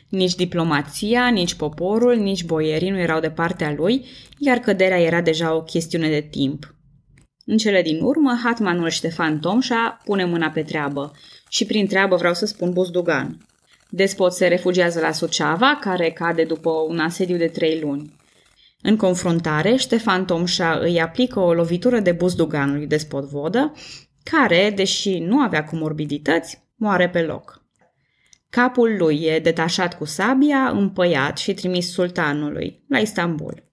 Nici 0.09 0.35
diplomația, 0.35 1.29
nici 1.29 1.55
poporul, 1.55 2.17
nici 2.17 2.45
boierii 2.45 2.91
nu 2.91 2.99
erau 2.99 3.21
de 3.21 3.31
partea 3.31 3.75
lui, 3.77 4.05
iar 4.39 4.59
căderea 4.59 5.01
era 5.01 5.21
deja 5.21 5.55
o 5.55 5.63
chestiune 5.63 6.09
de 6.09 6.21
timp. 6.31 6.75
În 7.45 7.57
cele 7.57 7.83
din 7.83 8.01
urmă, 8.03 8.39
hatmanul 8.45 8.89
Ștefan 8.89 9.39
Tomșa 9.39 10.01
pune 10.05 10.25
mâna 10.25 10.49
pe 10.51 10.63
treabă 10.63 11.13
și 11.49 11.65
prin 11.65 11.87
treabă 11.87 12.17
vreau 12.17 12.35
să 12.35 12.47
spun 12.47 12.73
Buzdugan. 12.73 13.47
Despot 13.91 14.33
se 14.33 14.47
refugiază 14.47 15.01
la 15.01 15.13
Suceava, 15.13 15.79
care 15.81 16.11
cade 16.11 16.45
după 16.45 16.71
un 16.89 16.99
asediu 16.99 17.37
de 17.37 17.47
trei 17.47 17.81
luni. 17.81 18.17
În 18.83 18.97
confruntare, 18.97 19.77
Ștefan 19.77 20.25
Tomșa 20.25 20.79
îi 20.83 21.01
aplică 21.01 21.41
o 21.41 21.53
lovitură 21.53 22.01
de 22.01 22.13
buzdugan 22.13 22.75
lui 22.75 22.87
Despot 22.87 23.25
Vodă, 23.25 23.73
care, 24.23 24.73
deși 24.77 25.19
nu 25.19 25.41
avea 25.41 25.65
comorbidități, 25.65 26.63
moare 26.77 27.09
pe 27.09 27.23
loc. 27.23 27.58
Capul 28.51 28.97
lui 28.99 29.23
e 29.23 29.39
detașat 29.39 29.99
cu 29.99 30.05
sabia, 30.05 30.69
împăiat 30.69 31.39
și 31.39 31.55
trimis 31.55 31.93
sultanului, 31.93 32.83
la 32.89 32.99
Istanbul. 32.99 33.67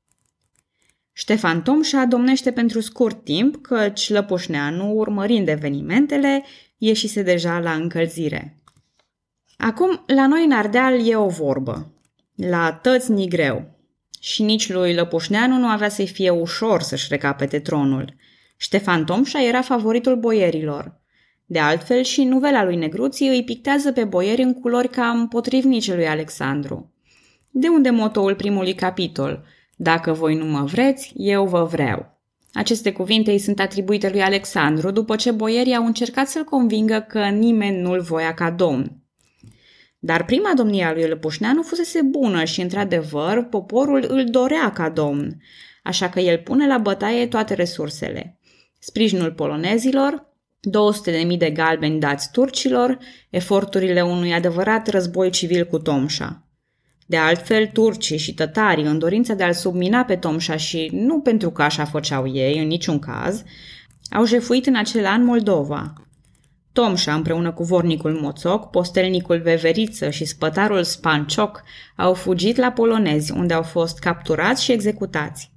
Ștefan 1.11 1.61
Tomșa 1.61 2.05
domnește 2.05 2.51
pentru 2.51 2.79
scurt 2.79 3.23
timp, 3.23 3.61
căci 3.61 4.09
Lăpușneanu, 4.09 4.91
urmărind 4.91 5.47
evenimentele, 5.47 6.43
ieșise 6.77 7.21
deja 7.21 7.59
la 7.59 7.73
încălzire. 7.73 8.57
Acum, 9.57 10.03
la 10.07 10.27
noi 10.27 10.43
în 10.43 10.51
Ardeal 10.51 11.07
e 11.07 11.15
o 11.15 11.27
vorbă. 11.27 11.93
La 12.35 12.73
tăți 12.73 13.11
ni 13.11 13.27
greu. 13.27 13.79
Și 14.19 14.43
nici 14.43 14.69
lui 14.69 14.93
Lăpușneanu 14.93 15.57
nu 15.57 15.67
avea 15.67 15.89
să-i 15.89 16.07
fie 16.07 16.29
ușor 16.29 16.81
să-și 16.81 17.07
recapete 17.09 17.59
tronul. 17.59 18.15
Ștefan 18.57 19.05
Tomșa 19.05 19.43
era 19.43 19.61
favoritul 19.61 20.15
boierilor. 20.15 21.01
De 21.45 21.59
altfel, 21.59 22.03
și 22.03 22.23
novela 22.23 22.63
lui 22.63 22.75
Negruții 22.75 23.27
îi 23.27 23.43
pictează 23.43 23.91
pe 23.91 24.03
boieri 24.03 24.41
în 24.41 24.53
culori 24.53 24.89
cam 24.89 25.27
potrivnice 25.27 25.95
lui 25.95 26.07
Alexandru. 26.07 26.93
De 27.49 27.67
unde 27.67 27.89
motoul 27.89 28.35
primului 28.35 28.73
capitol? 28.73 29.43
Dacă 29.75 30.13
voi 30.13 30.35
nu 30.35 30.45
mă 30.45 30.63
vreți, 30.63 31.13
eu 31.15 31.45
vă 31.45 31.63
vreau. 31.63 32.19
Aceste 32.53 32.91
cuvinte 32.91 33.31
îi 33.31 33.39
sunt 33.39 33.59
atribuite 33.59 34.09
lui 34.09 34.21
Alexandru 34.21 34.91
după 34.91 35.15
ce 35.15 35.31
boierii 35.31 35.75
au 35.75 35.85
încercat 35.85 36.27
să-l 36.27 36.43
convingă 36.43 37.05
că 37.09 37.25
nimeni 37.25 37.81
nu-l 37.81 38.01
voia 38.01 38.33
ca 38.33 38.51
domn. 38.51 38.97
Dar 39.99 40.25
prima 40.25 40.53
domnie 40.55 40.83
a 40.83 40.93
lui 40.93 41.07
Lăpușneanu 41.07 41.61
fusese 41.61 42.01
bună 42.01 42.43
și, 42.43 42.61
într-adevăr, 42.61 43.43
poporul 43.43 44.05
îl 44.07 44.25
dorea 44.25 44.71
ca 44.71 44.89
domn, 44.89 45.41
așa 45.83 46.09
că 46.09 46.19
el 46.19 46.37
pune 46.37 46.67
la 46.67 46.77
bătaie 46.77 47.27
toate 47.27 47.53
resursele. 47.53 48.39
Sprijinul 48.79 49.31
polonezilor, 49.31 50.34
200.000 50.69 51.37
de 51.37 51.49
galbeni 51.49 51.99
dați 51.99 52.31
turcilor, 52.31 52.97
eforturile 53.29 54.01
unui 54.01 54.33
adevărat 54.33 54.87
război 54.87 55.29
civil 55.29 55.65
cu 55.65 55.79
Tomșa. 55.79 56.43
De 57.05 57.17
altfel, 57.17 57.67
turcii 57.67 58.17
și 58.17 58.33
tătarii, 58.33 58.85
în 58.85 58.99
dorința 58.99 59.33
de 59.33 59.43
a-l 59.43 59.53
submina 59.53 60.03
pe 60.03 60.15
Tomșa 60.15 60.55
și 60.57 60.89
nu 60.93 61.19
pentru 61.19 61.51
că 61.51 61.61
așa 61.61 61.85
făceau 61.85 62.27
ei, 62.27 62.59
în 62.59 62.67
niciun 62.67 62.99
caz, 62.99 63.43
au 64.11 64.25
jefuit 64.25 64.65
în 64.65 64.75
acel 64.75 65.05
an 65.05 65.23
Moldova. 65.23 65.93
Tomșa, 66.71 67.13
împreună 67.13 67.51
cu 67.51 67.63
vornicul 67.63 68.19
Moțoc, 68.21 68.69
postelnicul 68.69 69.41
Veveriță 69.41 70.09
și 70.09 70.25
spătarul 70.25 70.83
Spancioc, 70.83 71.63
au 71.95 72.13
fugit 72.13 72.57
la 72.57 72.71
polonezi, 72.71 73.31
unde 73.31 73.53
au 73.53 73.63
fost 73.63 73.99
capturați 73.99 74.63
și 74.63 74.71
executați. 74.71 75.54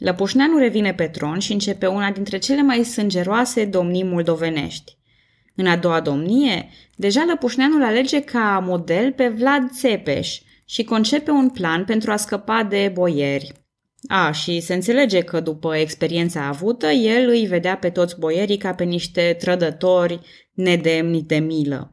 Lăpușneanu 0.00 0.58
revine 0.58 0.94
pe 0.94 1.06
tron 1.06 1.38
și 1.38 1.52
începe 1.52 1.86
una 1.86 2.10
dintre 2.10 2.38
cele 2.38 2.62
mai 2.62 2.84
sângeroase 2.84 3.64
domnii 3.64 4.04
moldovenești. 4.04 4.96
În 5.54 5.66
a 5.66 5.76
doua 5.76 6.00
domnie, 6.00 6.68
deja 6.96 7.24
Lăpușneanul 7.26 7.82
alege 7.82 8.20
ca 8.20 8.64
model 8.66 9.12
pe 9.12 9.28
Vlad 9.28 9.70
Țepeș 9.70 10.40
și 10.64 10.84
concepe 10.84 11.30
un 11.30 11.50
plan 11.50 11.84
pentru 11.84 12.10
a 12.10 12.16
scăpa 12.16 12.62
de 12.62 12.90
boieri. 12.94 13.52
A, 14.08 14.30
și 14.30 14.60
se 14.60 14.74
înțelege 14.74 15.20
că 15.20 15.40
după 15.40 15.76
experiența 15.76 16.46
avută, 16.46 16.86
el 16.86 17.28
îi 17.28 17.46
vedea 17.46 17.76
pe 17.76 17.90
toți 17.90 18.18
boierii 18.18 18.56
ca 18.56 18.74
pe 18.74 18.84
niște 18.84 19.36
trădători 19.38 20.20
nedemni 20.54 21.22
de 21.22 21.38
milă. 21.38 21.92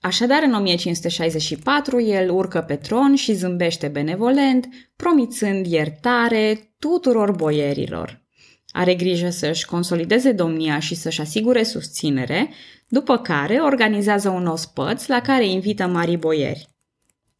Așadar, 0.00 0.42
în 0.42 0.54
1564, 0.54 2.00
el 2.00 2.30
urcă 2.30 2.60
pe 2.60 2.76
tron 2.76 3.14
și 3.14 3.32
zâmbește 3.32 3.88
benevolent, 3.88 4.68
promițând 4.96 5.66
iertare 5.66 6.71
tuturor 6.82 7.30
boierilor. 7.30 8.22
Are 8.68 8.94
grijă 8.94 9.30
să-și 9.30 9.66
consolideze 9.66 10.32
domnia 10.32 10.78
și 10.78 10.94
să-și 10.94 11.20
asigure 11.20 11.62
susținere, 11.62 12.50
după 12.88 13.18
care 13.18 13.54
organizează 13.54 14.28
un 14.28 14.46
ospăț 14.46 15.06
la 15.06 15.20
care 15.20 15.46
invită 15.46 15.86
mari 15.86 16.16
boieri. 16.16 16.68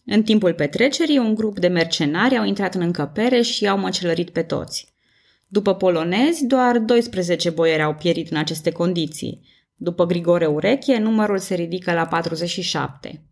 În 0.05 0.22
timpul 0.22 0.55
petrecerii, 0.55 1.18
un 1.18 1.35
grup 1.35 1.59
de 1.59 1.68
mercenari 1.68 2.37
au 2.37 2.44
intrat 2.44 2.74
în 2.74 2.81
încăpere 2.81 3.40
și 3.40 3.64
i-au 3.64 3.78
măcelărit 3.78 4.31
pe 4.31 4.42
toți. 4.42 4.94
După 5.46 5.74
polonezi, 5.74 6.46
doar 6.46 6.78
12 6.78 7.50
boieri 7.50 7.83
au 7.83 7.94
pierit 7.94 8.31
în 8.31 8.37
aceste 8.37 8.70
condiții. 8.70 9.40
După 9.74 10.07
Grigore 10.07 10.46
Ureche, 10.46 10.98
numărul 10.98 11.38
se 11.38 11.55
ridică 11.55 11.92
la 11.92 12.07
47. 12.07 13.26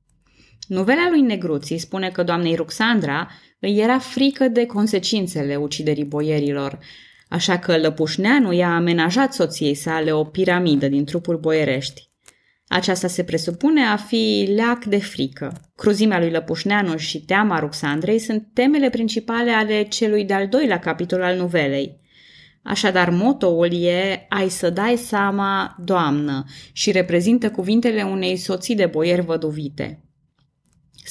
Novela 0.67 1.09
lui 1.11 1.21
Negruții 1.21 1.79
spune 1.79 2.11
că 2.11 2.23
doamnei 2.23 2.55
Ruxandra 2.55 3.29
îi 3.61 3.79
era 3.79 3.99
frică 3.99 4.49
de 4.49 4.67
consecințele 4.67 5.57
uciderii 5.57 6.05
boierilor, 6.05 6.79
așa 7.29 7.59
că 7.59 7.79
Lăpușneanu 7.79 8.53
i-a 8.53 8.75
amenajat 8.75 9.33
soției 9.33 9.75
sale 9.75 10.13
o 10.13 10.25
piramidă 10.25 10.89
din 10.89 11.05
trupuri 11.05 11.41
boierești. 11.41 12.09
Aceasta 12.69 13.09
se 13.09 13.25
presupune 13.25 13.85
a 13.85 13.97
fi 13.97 14.49
leac 14.55 14.85
de 14.85 14.99
frică. 14.99 15.71
Cruzimea 15.77 16.19
lui 16.19 16.31
Lăpușneanu 16.31 16.97
și 16.97 17.25
teama 17.25 17.59
Ruxandrei 17.59 18.19
sunt 18.19 18.49
temele 18.53 18.91
principale 18.91 19.51
ale 19.51 19.83
celui 19.83 20.25
de-al 20.25 20.49
doilea 20.49 20.79
capitol 20.79 21.23
al 21.23 21.37
novelei. 21.37 22.01
Așadar, 22.63 23.11
motoul 23.11 23.83
e 23.83 24.27
ai 24.29 24.49
să 24.49 24.71
dai 24.71 24.97
seama, 24.97 25.77
doamnă, 25.85 26.45
și 26.73 26.91
reprezintă 26.91 27.51
cuvintele 27.51 28.03
unei 28.03 28.37
soții 28.37 28.75
de 28.75 28.87
boieri 28.87 29.25
văduvite. 29.25 30.05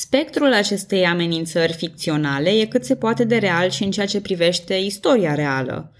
Spectrul 0.01 0.53
acestei 0.53 1.05
amenințări 1.05 1.73
ficționale 1.73 2.49
e 2.49 2.65
cât 2.65 2.85
se 2.85 2.95
poate 2.95 3.23
de 3.23 3.37
real 3.37 3.69
și 3.69 3.83
în 3.83 3.91
ceea 3.91 4.05
ce 4.05 4.21
privește 4.21 4.73
istoria 4.73 5.35
reală. 5.35 5.91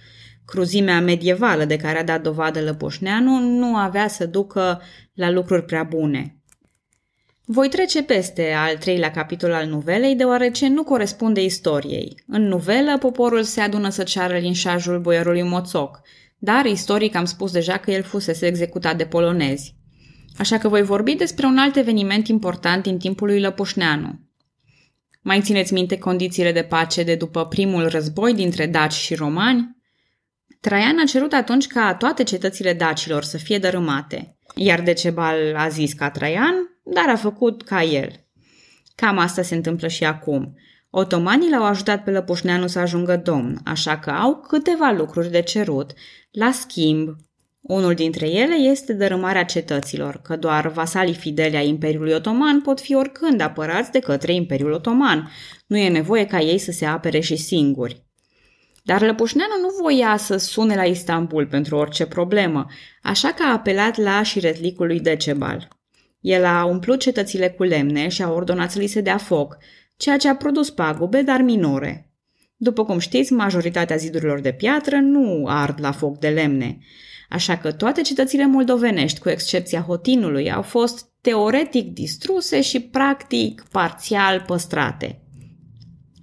Cruzimea 0.45 1.01
medievală 1.01 1.65
de 1.65 1.75
care 1.75 1.99
a 1.99 2.03
dat 2.03 2.21
dovadă 2.21 2.62
Lăpușneanu 2.62 3.39
nu 3.39 3.75
avea 3.75 4.07
să 4.07 4.25
ducă 4.25 4.81
la 5.13 5.29
lucruri 5.29 5.65
prea 5.65 5.83
bune. 5.83 6.38
Voi 7.45 7.69
trece 7.69 8.03
peste 8.03 8.51
al 8.51 8.77
treilea 8.77 9.12
capitol 9.12 9.53
al 9.53 9.67
novelei, 9.67 10.15
deoarece 10.15 10.67
nu 10.67 10.83
corespunde 10.83 11.43
istoriei. 11.43 12.23
În 12.27 12.47
novelă, 12.47 12.97
poporul 12.97 13.43
se 13.43 13.62
adună 13.62 13.89
să 13.89 14.03
ceară 14.03 14.38
linșajul 14.38 14.99
boierului 14.99 15.43
Moțoc, 15.43 16.01
dar 16.38 16.65
istoric 16.65 17.15
am 17.15 17.25
spus 17.25 17.51
deja 17.51 17.77
că 17.77 17.91
el 17.91 18.03
fusese 18.03 18.45
executat 18.45 18.97
de 18.97 19.05
polonezi. 19.05 19.78
Așa 20.39 20.58
că 20.58 20.67
voi 20.67 20.82
vorbi 20.82 21.15
despre 21.15 21.45
un 21.45 21.58
alt 21.58 21.75
eveniment 21.75 22.28
important 22.28 22.84
din 22.84 22.97
timpul 22.97 23.28
lui 23.28 23.39
Lăpușneanu. 23.39 24.19
Mai 25.21 25.41
țineți 25.41 25.73
minte 25.73 25.97
condițiile 25.97 26.52
de 26.52 26.63
pace 26.63 27.04
de 27.04 27.15
după 27.15 27.45
primul 27.45 27.88
război 27.88 28.34
dintre 28.34 28.65
daci 28.65 28.93
și 28.93 29.15
romani? 29.15 29.78
Traian 30.60 30.99
a 30.99 31.04
cerut 31.04 31.34
atunci 31.34 31.67
ca 31.67 31.95
toate 31.95 32.23
cetățile 32.23 32.73
dacilor 32.73 33.23
să 33.23 33.38
fie 33.38 33.58
dărâmate, 33.58 34.38
iar 34.56 34.82
Decebal 34.82 35.56
a 35.56 35.67
zis 35.67 35.93
ca 35.93 36.10
Traian, 36.10 36.56
dar 36.84 37.10
a 37.10 37.15
făcut 37.15 37.63
ca 37.63 37.84
el. 37.84 38.12
Cam 38.95 39.17
asta 39.17 39.41
se 39.41 39.56
întâmplă 39.56 39.88
și 39.88 40.06
acum. 40.06 40.56
Otomanii 40.89 41.49
l-au 41.49 41.63
ajutat 41.63 42.04
pe 42.04 42.12
Lăpușneanu 42.12 42.67
să 42.67 42.80
ajungă 42.80 43.17
domn, 43.17 43.60
așa 43.65 43.99
că 43.99 44.10
au 44.10 44.36
câteva 44.47 44.91
lucruri 44.91 45.32
de 45.32 45.41
cerut. 45.41 45.93
La 46.32 46.52
schimb, 46.52 47.15
unul 47.69 47.93
dintre 47.93 48.29
ele 48.29 48.55
este 48.55 48.93
dărâmarea 48.93 49.43
cetăților, 49.43 50.21
că 50.23 50.36
doar 50.36 50.67
vasalii 50.67 51.13
fideli 51.13 51.55
ai 51.55 51.67
Imperiului 51.67 52.13
Otoman 52.13 52.62
pot 52.62 52.82
fi 52.82 52.95
oricând 52.95 53.41
apărați 53.41 53.91
de 53.91 53.99
către 53.99 54.34
Imperiul 54.34 54.71
Otoman. 54.71 55.32
Nu 55.67 55.77
e 55.77 55.89
nevoie 55.89 56.25
ca 56.25 56.39
ei 56.39 56.58
să 56.58 56.71
se 56.71 56.86
apere 56.86 57.19
și 57.19 57.36
singuri. 57.36 58.03
Dar 58.84 59.01
Lăpușneanu 59.01 59.53
nu 59.62 59.67
voia 59.82 60.17
să 60.17 60.38
sune 60.38 60.75
la 60.75 60.84
Istanbul 60.84 61.47
pentru 61.47 61.75
orice 61.75 62.05
problemă, 62.05 62.65
așa 63.03 63.32
că 63.32 63.43
a 63.43 63.51
apelat 63.51 63.97
la 63.97 64.23
șiretlicul 64.23 64.88
lui 64.88 64.99
Decebal. 64.99 65.67
El 66.19 66.45
a 66.45 66.65
umplut 66.65 66.99
cetățile 66.99 67.49
cu 67.49 67.63
lemne 67.63 68.08
și 68.08 68.21
a 68.21 68.32
ordonat 68.32 68.71
să 68.71 68.79
li 68.79 68.88
se 68.88 69.01
dea 69.01 69.17
foc, 69.17 69.58
ceea 69.97 70.17
ce 70.17 70.29
a 70.29 70.36
produs 70.36 70.69
pagube, 70.69 71.21
dar 71.21 71.41
minore. 71.41 72.12
După 72.55 72.86
cum 72.86 72.99
știți, 72.99 73.34
majoritatea 73.34 73.95
zidurilor 73.95 74.39
de 74.39 74.51
piatră 74.51 74.95
nu 74.95 75.45
ard 75.47 75.79
la 75.82 75.91
foc 75.91 76.17
de 76.17 76.29
lemne, 76.29 76.77
așa 77.29 77.57
că 77.57 77.71
toate 77.71 78.01
cetățile 78.01 78.47
moldovenești, 78.47 79.19
cu 79.19 79.29
excepția 79.29 79.81
Hotinului, 79.81 80.51
au 80.51 80.61
fost 80.61 81.07
teoretic 81.21 81.93
distruse 81.93 82.61
și 82.61 82.79
practic 82.79 83.65
parțial 83.71 84.43
păstrate. 84.47 85.21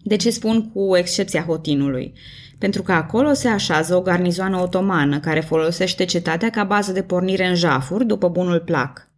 De 0.03 0.17
ce 0.17 0.31
spun 0.31 0.71
cu 0.71 0.97
excepția 0.97 1.43
Hotinului? 1.43 2.15
pentru 2.59 2.83
că 2.83 2.93
acolo 2.93 3.33
se 3.33 3.49
așează 3.49 3.97
o 3.97 4.01
garnizoană 4.01 4.61
otomană 4.61 5.21
care 5.21 5.41
folosește 5.41 6.05
cetatea 6.05 6.51
ca 6.51 6.65
bază 6.65 6.93
de 6.93 7.03
pornire 7.03 7.47
în 7.47 7.55
jafuri 7.55 8.07
după 8.07 8.29
bunul 8.29 8.61
plac. 8.61 9.09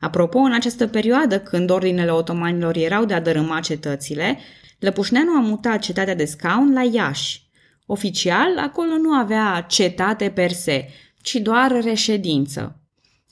Apropo, 0.00 0.38
în 0.38 0.52
această 0.52 0.86
perioadă, 0.86 1.40
când 1.40 1.70
ordinele 1.70 2.10
otomanilor 2.10 2.76
erau 2.76 3.04
de 3.04 3.14
a 3.14 3.20
dărâma 3.20 3.60
cetățile, 3.60 4.38
Lăpușneanu 4.78 5.30
a 5.36 5.40
mutat 5.40 5.78
cetatea 5.78 6.14
de 6.14 6.24
scaun 6.24 6.72
la 6.72 6.82
Iași. 6.82 7.42
Oficial, 7.86 8.58
acolo 8.58 8.96
nu 8.96 9.12
avea 9.12 9.64
cetate 9.68 10.30
per 10.30 10.50
se, 10.50 10.88
ci 11.24 11.34
doar 11.34 11.82
reședință. 11.82 12.78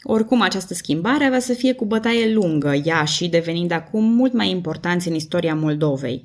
Oricum, 0.03 0.41
această 0.41 0.75
schimbare 0.75 1.25
avea 1.25 1.41
să 1.41 1.53
fie 1.53 1.73
cu 1.73 1.85
bătaie 1.85 2.33
lungă, 2.33 2.81
Iași 2.85 3.29
devenind 3.29 3.71
acum 3.71 4.05
mult 4.05 4.33
mai 4.33 4.51
importanți 4.51 5.09
în 5.09 5.15
istoria 5.15 5.55
Moldovei. 5.55 6.25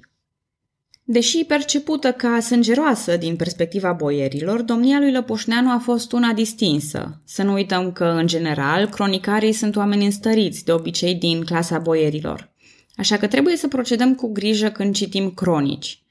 Deși 1.04 1.44
percepută 1.44 2.12
ca 2.12 2.40
sângeroasă 2.40 3.18
din 3.18 3.36
perspectiva 3.36 3.92
boierilor, 3.92 4.62
domnia 4.62 5.00
lui 5.00 5.12
Lăpușneanu 5.12 5.72
a 5.72 5.78
fost 5.78 6.12
una 6.12 6.34
distinsă. 6.34 7.22
Să 7.26 7.44
nu 7.44 7.54
uităm 7.54 7.92
că, 7.92 8.06
în 8.06 8.28
general, 8.28 8.90
cronicarii 8.90 9.52
sunt 9.52 9.76
oameni 9.76 10.06
înstăriți, 10.06 10.66
de 10.66 10.72
obicei 10.72 11.16
din 11.16 11.44
clasa 11.44 11.80
boierilor. 11.80 12.52
Așa 12.96 13.18
că 13.18 13.28
trebuie 13.28 13.56
să 13.56 13.68
procedăm 13.68 14.16
cu 14.16 14.32
grijă 14.32 14.70
când 14.70 14.96
citim 14.96 15.32
cronici. 15.32 16.02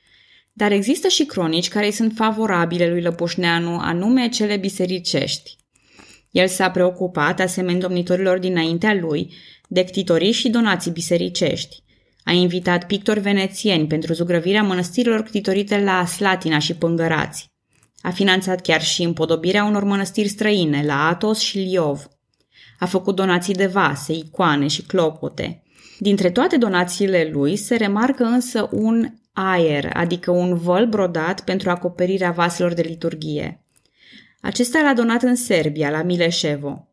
Dar 0.59 0.73
există 0.73 1.09
și 1.09 1.25
cronici 1.25 1.69
care 1.69 1.90
sunt 1.90 2.12
favorabile 2.14 2.88
lui 2.88 3.03
Lăpușneanu, 3.03 3.79
anume 3.79 4.29
cele 4.29 4.57
bisericești. 4.57 5.57
El 6.31 6.49
s-a 6.49 6.71
preocupat, 6.71 7.40
asemeni 7.40 7.81
domnitorilor 7.81 8.38
dinaintea 8.38 8.95
lui, 8.95 9.35
de 9.69 9.85
ctitorii 9.85 10.33
și 10.33 10.49
donații 10.49 10.90
bisericești. 10.90 11.83
A 12.25 12.33
invitat 12.33 12.87
pictori 12.87 13.21
venețieni 13.21 13.87
pentru 13.87 14.12
zugrăvirea 14.12 14.62
mănăstirilor 14.62 15.23
ctitorite 15.23 15.81
la 15.81 16.07
Slatina 16.07 16.59
și 16.59 16.75
Pângărați. 16.75 17.47
A 18.01 18.11
finanțat 18.11 18.61
chiar 18.61 18.83
și 18.83 19.03
împodobirea 19.03 19.64
unor 19.64 19.85
mănăstiri 19.85 20.29
străine 20.29 20.83
la 20.85 21.09
Atos 21.09 21.38
și 21.38 21.59
Liov. 21.59 22.09
A 22.79 22.87
făcut 22.87 23.16
donații 23.16 23.55
de 23.55 23.66
vase, 23.66 24.12
icoane 24.12 24.66
și 24.66 24.83
clopote. 24.83 25.62
Dintre 25.99 26.31
toate 26.31 26.57
donațiile 26.57 27.31
lui 27.33 27.57
se 27.57 27.77
remarcă 27.77 28.25
însă 28.25 28.69
un 28.73 29.11
aer, 29.38 29.90
adică 29.92 30.31
un 30.31 30.57
văl 30.57 30.87
brodat 30.87 31.40
pentru 31.40 31.70
acoperirea 31.70 32.31
vaselor 32.31 32.75
de 32.75 32.83
liturghie. 32.83 33.64
Acesta 34.40 34.81
l-a 34.83 34.92
donat 34.94 35.22
în 35.22 35.35
Serbia, 35.35 35.90
la 35.90 36.03
Mileșevo. 36.03 36.88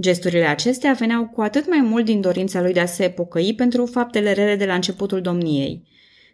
Gesturile 0.00 0.44
acestea 0.44 0.92
veneau 0.92 1.26
cu 1.26 1.40
atât 1.40 1.68
mai 1.68 1.80
mult 1.80 2.04
din 2.04 2.20
dorința 2.20 2.60
lui 2.60 2.72
de 2.72 2.80
a 2.80 2.86
se 2.86 3.08
pocăi 3.08 3.54
pentru 3.56 3.86
faptele 3.86 4.32
rele 4.32 4.56
de 4.56 4.64
la 4.64 4.74
începutul 4.74 5.20
domniei. 5.20 5.88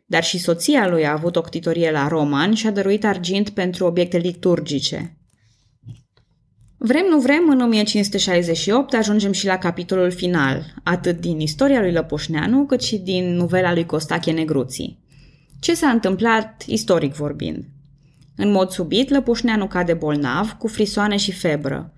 Dar 0.07 0.25
și 0.25 0.39
soția 0.39 0.89
lui 0.89 1.07
a 1.07 1.13
avut 1.13 1.37
o 1.37 1.41
ctitorie 1.41 1.91
la 1.91 2.09
Roman 2.09 2.55
și 2.55 2.67
a 2.67 2.71
dăruit 2.71 3.05
argint 3.05 3.49
pentru 3.49 3.85
obiecte 3.85 4.17
liturgice. 4.17 5.17
Vrem, 6.79 7.07
nu 7.11 7.21
vrem, 7.21 7.49
în 7.49 7.61
1568 7.61 8.95
ajungem 8.95 9.33
și 9.33 9.47
la 9.47 9.59
capitolul 9.59 10.11
final, 10.11 10.75
atât 10.83 11.21
din 11.21 11.41
istoria 11.41 11.81
lui 11.81 11.93
Lăpușneanu, 11.93 12.67
cât 12.67 12.83
și 12.83 12.99
din 12.99 13.35
novela 13.35 13.73
lui 13.73 13.87
Costache 13.87 14.31
Negruții. 14.31 15.05
Ce 15.61 15.75
s-a 15.75 15.89
întâmplat, 15.89 16.63
istoric 16.67 17.15
vorbind? 17.15 17.65
În 18.37 18.51
mod 18.51 18.71
subit, 18.71 19.11
Lăpușneanu 19.11 19.67
cade 19.67 19.95
bolnav, 19.95 20.53
cu 20.53 20.67
frisoane 20.67 21.17
și 21.17 21.33
febră 21.33 21.91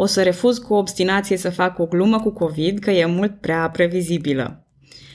o 0.00 0.06
să 0.06 0.22
refuz 0.22 0.58
cu 0.58 0.74
obstinație 0.74 1.36
să 1.36 1.50
fac 1.50 1.78
o 1.78 1.86
glumă 1.86 2.20
cu 2.20 2.30
COVID, 2.30 2.78
că 2.78 2.90
e 2.90 3.04
mult 3.04 3.40
prea 3.40 3.70
previzibilă. 3.70 4.66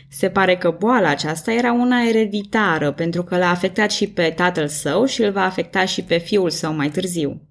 Se 0.10 0.30
pare 0.30 0.58
că 0.58 0.76
boala 0.80 1.10
aceasta 1.10 1.52
era 1.52 1.74
una 1.74 2.02
ereditară, 2.08 2.92
pentru 2.92 3.24
că 3.24 3.38
l-a 3.38 3.50
afectat 3.50 3.92
și 3.92 4.08
pe 4.08 4.34
tatăl 4.36 4.68
său 4.68 5.06
și 5.06 5.22
îl 5.22 5.32
va 5.32 5.44
afecta 5.44 5.86
și 5.86 6.04
pe 6.04 6.18
fiul 6.18 6.50
său 6.50 6.74
mai 6.74 6.90
târziu. 6.90 7.42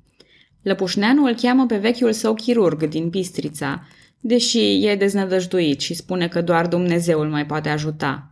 Lăpușneanu 0.63 1.25
îl 1.25 1.35
cheamă 1.35 1.67
pe 1.67 1.77
vechiul 1.77 2.13
său 2.13 2.35
chirurg 2.35 2.89
din 2.89 3.09
Bistrița, 3.09 3.87
deși 4.21 4.87
e 4.87 4.97
deznădăjduit 4.97 5.81
și 5.81 5.95
spune 5.95 6.29
că 6.29 6.43
doar 6.43 6.67
Dumnezeu 6.67 7.21
îl 7.21 7.29
mai 7.29 7.47
poate 7.47 7.69
ajuta. 7.69 8.32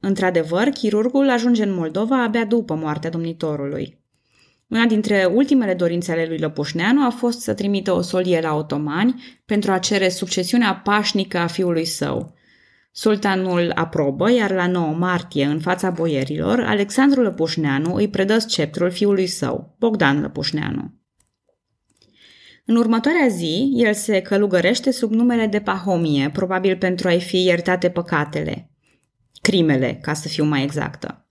Într-adevăr, 0.00 0.68
chirurgul 0.68 1.30
ajunge 1.30 1.62
în 1.62 1.74
Moldova 1.74 2.22
abia 2.22 2.44
după 2.44 2.74
moartea 2.74 3.10
domnitorului. 3.10 3.98
Una 4.68 4.86
dintre 4.86 5.24
ultimele 5.34 5.74
dorințe 5.74 6.12
ale 6.12 6.26
lui 6.28 6.38
Lăpușneanu 6.38 7.06
a 7.06 7.10
fost 7.10 7.40
să 7.40 7.54
trimită 7.54 7.92
o 7.92 8.00
solie 8.00 8.40
la 8.40 8.54
otomani 8.54 9.22
pentru 9.46 9.72
a 9.72 9.78
cere 9.78 10.08
succesiunea 10.08 10.74
pașnică 10.74 11.38
a 11.38 11.46
fiului 11.46 11.84
său. 11.84 12.34
Sultanul 12.92 13.72
aprobă, 13.74 14.32
iar 14.32 14.50
la 14.50 14.66
9 14.66 14.92
martie, 14.92 15.44
în 15.44 15.60
fața 15.60 15.90
boierilor, 15.90 16.60
Alexandru 16.60 17.22
Lăpușneanu 17.22 17.94
îi 17.94 18.08
predă 18.08 18.38
sceptrul 18.38 18.90
fiului 18.90 19.26
său, 19.26 19.74
Bogdan 19.78 20.20
Lăpușneanu. 20.20 20.94
În 22.64 22.76
următoarea 22.76 23.28
zi, 23.28 23.72
el 23.76 23.94
se 23.94 24.20
călugărește 24.20 24.90
sub 24.90 25.12
numele 25.12 25.46
de 25.46 25.60
Pahomie, 25.60 26.30
probabil 26.30 26.76
pentru 26.76 27.08
a-i 27.08 27.20
fi 27.20 27.44
iertate 27.44 27.90
păcatele. 27.90 28.69
Crimele, 29.40 29.98
ca 30.02 30.12
să 30.12 30.28
fiu 30.28 30.44
mai 30.44 30.62
exactă. 30.62 31.24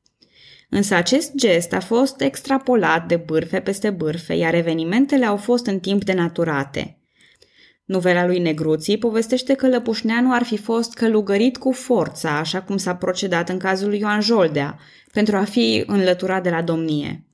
Însă 0.69 0.95
acest 0.95 1.35
gest 1.35 1.73
a 1.73 1.79
fost 1.79 2.21
extrapolat 2.21 3.07
de 3.07 3.15
bârfe 3.15 3.59
peste 3.59 3.89
bârfe, 3.89 4.33
iar 4.33 4.53
evenimentele 4.53 5.25
au 5.25 5.37
fost 5.37 5.65
în 5.65 5.79
timp 5.79 6.03
denaturate. 6.03 6.99
Novela 7.85 8.25
lui 8.25 8.39
Negruții 8.39 8.97
povestește 8.97 9.53
că 9.53 9.67
Lăpușneanu 9.67 10.33
ar 10.33 10.43
fi 10.43 10.57
fost 10.57 10.93
călugărit 10.93 11.57
cu 11.57 11.71
forța, 11.71 12.37
așa 12.37 12.61
cum 12.61 12.77
s-a 12.77 12.95
procedat 12.95 13.49
în 13.49 13.57
cazul 13.57 13.89
lui 13.89 13.99
Ioan 13.99 14.21
Joldea, 14.21 14.79
pentru 15.13 15.37
a 15.37 15.43
fi 15.43 15.83
înlăturat 15.87 16.43
de 16.43 16.49
la 16.49 16.61
domnie. 16.61 17.27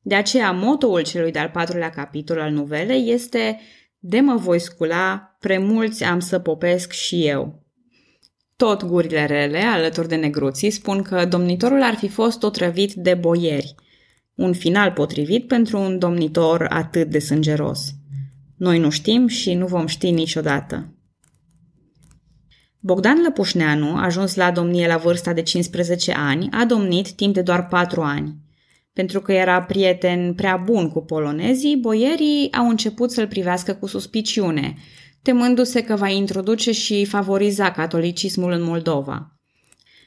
De 0.00 0.14
aceea, 0.14 0.52
motoul 0.52 1.02
celui 1.02 1.30
de-al 1.30 1.48
patrulea 1.48 1.90
capitol 1.90 2.40
al 2.40 2.50
novelei 2.50 3.10
este 3.10 3.60
De 3.98 4.20
mă 4.20 4.36
voi 4.36 4.58
scula, 4.58 5.36
premulți 5.40 6.04
am 6.04 6.20
să 6.20 6.38
popesc 6.38 6.92
și 6.92 7.26
eu. 7.26 7.63
Tot 8.64 8.84
gurile 8.84 9.26
rele, 9.26 9.58
alături 9.58 10.08
de 10.08 10.14
negruții, 10.14 10.70
spun 10.70 11.02
că 11.02 11.24
domnitorul 11.24 11.82
ar 11.82 11.94
fi 11.94 12.08
fost 12.08 12.42
otrăvit 12.42 12.92
de 12.92 13.14
boieri. 13.14 13.74
Un 14.34 14.52
final 14.52 14.90
potrivit 14.90 15.46
pentru 15.46 15.78
un 15.78 15.98
domnitor 15.98 16.66
atât 16.70 17.10
de 17.10 17.18
sângeros. 17.18 17.94
Noi 18.56 18.78
nu 18.78 18.90
știm 18.90 19.26
și 19.26 19.54
nu 19.54 19.66
vom 19.66 19.86
ști 19.86 20.10
niciodată. 20.10 20.94
Bogdan 22.78 23.22
Lăpușneanu, 23.22 23.96
ajuns 23.96 24.34
la 24.34 24.50
domnie 24.50 24.86
la 24.86 24.96
vârsta 24.96 25.32
de 25.32 25.42
15 25.42 26.12
ani, 26.12 26.48
a 26.50 26.64
domnit 26.64 27.12
timp 27.12 27.34
de 27.34 27.42
doar 27.42 27.68
4 27.68 28.00
ani. 28.00 28.34
Pentru 28.92 29.20
că 29.20 29.32
era 29.32 29.62
prieten 29.62 30.34
prea 30.34 30.56
bun 30.56 30.90
cu 30.90 31.00
polonezii, 31.00 31.76
boierii 31.76 32.52
au 32.52 32.68
început 32.68 33.10
să-l 33.10 33.26
privească 33.26 33.74
cu 33.74 33.86
suspiciune, 33.86 34.76
temându-se 35.24 35.82
că 35.82 35.96
va 35.96 36.08
introduce 36.08 36.72
și 36.72 37.04
favoriza 37.04 37.70
catolicismul 37.70 38.52
în 38.52 38.62
Moldova. 38.62 39.38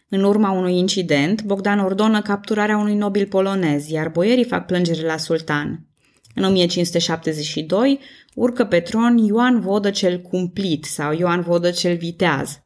În 0.10 0.23
urma 0.23 0.51
unui 0.51 0.77
incident, 0.77 1.43
Bogdan 1.43 1.80
ordonă 1.80 2.21
capturarea 2.21 2.77
unui 2.77 2.95
nobil 2.95 3.27
polonez, 3.27 3.89
iar 3.89 4.10
boierii 4.10 4.43
fac 4.43 4.65
plângere 4.65 5.06
la 5.06 5.17
sultan. 5.17 5.88
În 6.36 6.43
1572 6.43 7.99
urcă 8.36 8.65
pe 8.65 8.80
tron 8.80 9.17
Ioan 9.17 9.60
Vodă 9.60 9.89
cel 9.89 10.21
Cumplit 10.21 10.86
sau 10.86 11.13
Ioan 11.13 11.41
Vodă 11.41 11.71
cel 11.71 11.97
Viteaz. 11.97 12.60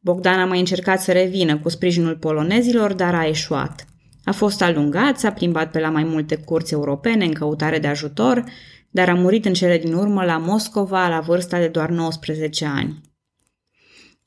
Bogdan 0.00 0.40
a 0.40 0.44
mai 0.44 0.58
încercat 0.58 1.00
să 1.00 1.12
revină 1.12 1.58
cu 1.58 1.68
sprijinul 1.68 2.16
polonezilor, 2.16 2.92
dar 2.92 3.14
a 3.14 3.26
eșuat. 3.26 3.86
A 4.24 4.32
fost 4.32 4.62
alungat, 4.62 5.18
s-a 5.18 5.32
plimbat 5.32 5.70
pe 5.70 5.80
la 5.80 5.90
mai 5.90 6.04
multe 6.04 6.36
curți 6.36 6.72
europene 6.72 7.24
în 7.24 7.32
căutare 7.32 7.78
de 7.78 7.86
ajutor, 7.86 8.44
dar 8.90 9.08
a 9.08 9.14
murit 9.14 9.44
în 9.44 9.52
cele 9.52 9.78
din 9.78 9.92
urmă 9.92 10.24
la 10.24 10.38
Moscova 10.38 11.08
la 11.08 11.20
vârsta 11.20 11.58
de 11.58 11.68
doar 11.68 11.90
19 11.90 12.64
ani. 12.64 13.00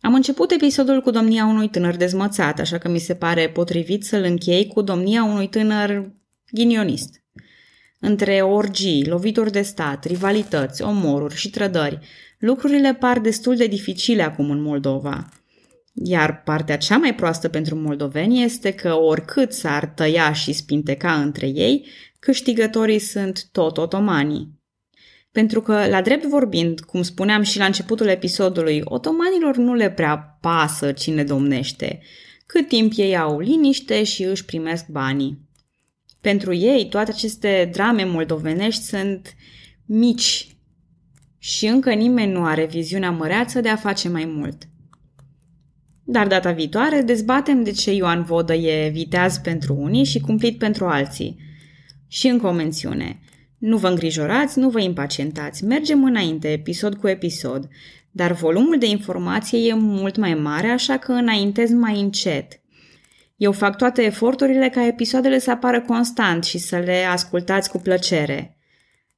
Am 0.02 0.13
început 0.13 0.52
episodul 0.52 1.02
cu 1.02 1.12
domnia 1.12 1.45
unui 1.45 1.69
tânăr 1.69 1.95
dezmățat, 1.95 2.60
așa 2.60 2.78
că 2.78 2.89
mi 2.89 3.00
se 3.00 3.15
pare 3.15 3.50
potrivit 3.50 4.04
să-l 4.04 4.24
închei 4.24 4.67
cu 4.67 4.82
domnia 4.82 5.24
unui 5.24 5.48
tânăr 5.48 6.12
ghinionist. 6.52 7.24
Între 8.00 8.41
orgii, 8.41 9.06
lovituri 9.06 9.52
de 9.52 9.62
stat, 9.62 10.06
rivalități, 10.06 10.82
omoruri 10.82 11.36
și 11.36 11.50
trădări, 11.50 12.00
lucrurile 12.38 12.93
par 12.93 13.19
destul 13.19 13.56
de 13.56 13.67
dificile 13.67 14.24
acum 14.24 14.50
în 14.50 14.62
Moldova. 14.62 15.30
Iar 15.93 16.43
partea 16.43 16.78
cea 16.78 16.98
mai 16.98 17.15
proastă 17.15 17.48
pentru 17.48 17.76
moldoveni 17.76 18.43
este 18.43 18.72
că 18.72 18.93
oricât 18.93 19.54
s-ar 19.54 19.86
tăia 19.86 20.34
și 20.34 20.54
spinteca 20.54 21.22
între 21.22 21.48
ei, 21.48 21.88
câștigătorii 22.19 22.99
sunt 22.99 23.49
tot 23.51 23.77
otomanii. 23.77 24.58
Pentru 25.32 25.62
că, 25.62 25.88
la 25.88 26.01
drept 26.01 26.25
vorbind, 26.25 26.79
cum 26.79 27.01
spuneam 27.01 27.41
și 27.41 27.58
la 27.58 27.65
începutul 27.65 28.08
episodului, 28.08 28.82
otomanilor 28.84 29.58
nu 29.58 29.73
le 29.73 29.91
prea 29.91 30.38
pasă 30.41 30.91
cine 30.91 31.23
domnește, 31.23 31.99
cât 32.45 32.67
timp 32.67 32.91
ei 32.95 33.17
au 33.17 33.39
liniște 33.39 34.03
și 34.03 34.23
își 34.23 34.45
primesc 34.45 34.88
banii. 34.88 35.47
Pentru 36.21 36.53
ei, 36.53 36.88
toate 36.89 37.12
aceste 37.12 37.69
drame 37.73 38.03
moldovenești 38.03 38.84
sunt 38.84 39.36
mici 39.86 40.47
și 41.38 41.65
încă 41.65 41.93
nimeni 41.93 42.32
nu 42.32 42.45
are 42.45 42.65
viziunea 42.65 43.12
măreață 43.12 43.62
de 43.62 43.69
a 43.69 43.75
face 43.75 44.10
mai 44.10 44.25
mult. 44.25 44.63
Dar 46.03 46.27
data 46.27 46.51
viitoare 46.51 47.01
dezbatem 47.01 47.63
de 47.63 47.71
ce 47.71 47.91
Ioan 47.91 48.23
Vodă 48.23 48.53
e 48.53 48.89
viteaz 48.89 49.38
pentru 49.38 49.75
unii 49.75 50.03
și 50.03 50.19
cumplit 50.19 50.58
pentru 50.58 50.86
alții. 50.86 51.38
Și 52.12 52.28
încă 52.28 52.48
o 52.48 52.52
mențiune. 52.52 53.19
Nu 53.58 53.78
vă 53.78 53.88
îngrijorați, 53.88 54.60
nu 54.60 54.69
vă 54.69 54.82
impacientați, 54.82 55.65
mergem 55.65 56.04
înainte, 56.04 56.52
episod 56.52 56.95
cu 56.95 57.08
episod, 57.08 57.67
dar 58.12 58.32
volumul 58.32 58.78
de 58.78 58.86
informație 58.86 59.67
e 59.67 59.74
mult 59.74 60.17
mai 60.17 60.34
mare, 60.34 60.67
așa 60.67 60.98
că 60.98 61.12
înaintez 61.12 61.72
mai 61.72 62.00
încet. 62.00 62.62
Eu 63.36 63.52
fac 63.52 63.78
toate 63.78 64.04
eforturile 64.04 64.69
ca 64.69 64.86
episoadele 64.86 65.39
să 65.39 65.52
apară 65.52 65.82
constant 65.82 66.43
și 66.43 66.58
să 66.58 66.78
le 66.78 67.04
ascultați 67.04 67.69
cu 67.69 67.78
plăcere. 67.78 68.58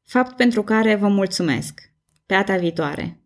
Fapt 0.05 0.35
pentru 0.35 0.63
care 0.63 0.95
vă 0.95 1.07
mulțumesc. 1.07 1.81
Pe 2.25 2.33
data 2.33 2.55
viitoare! 2.55 3.20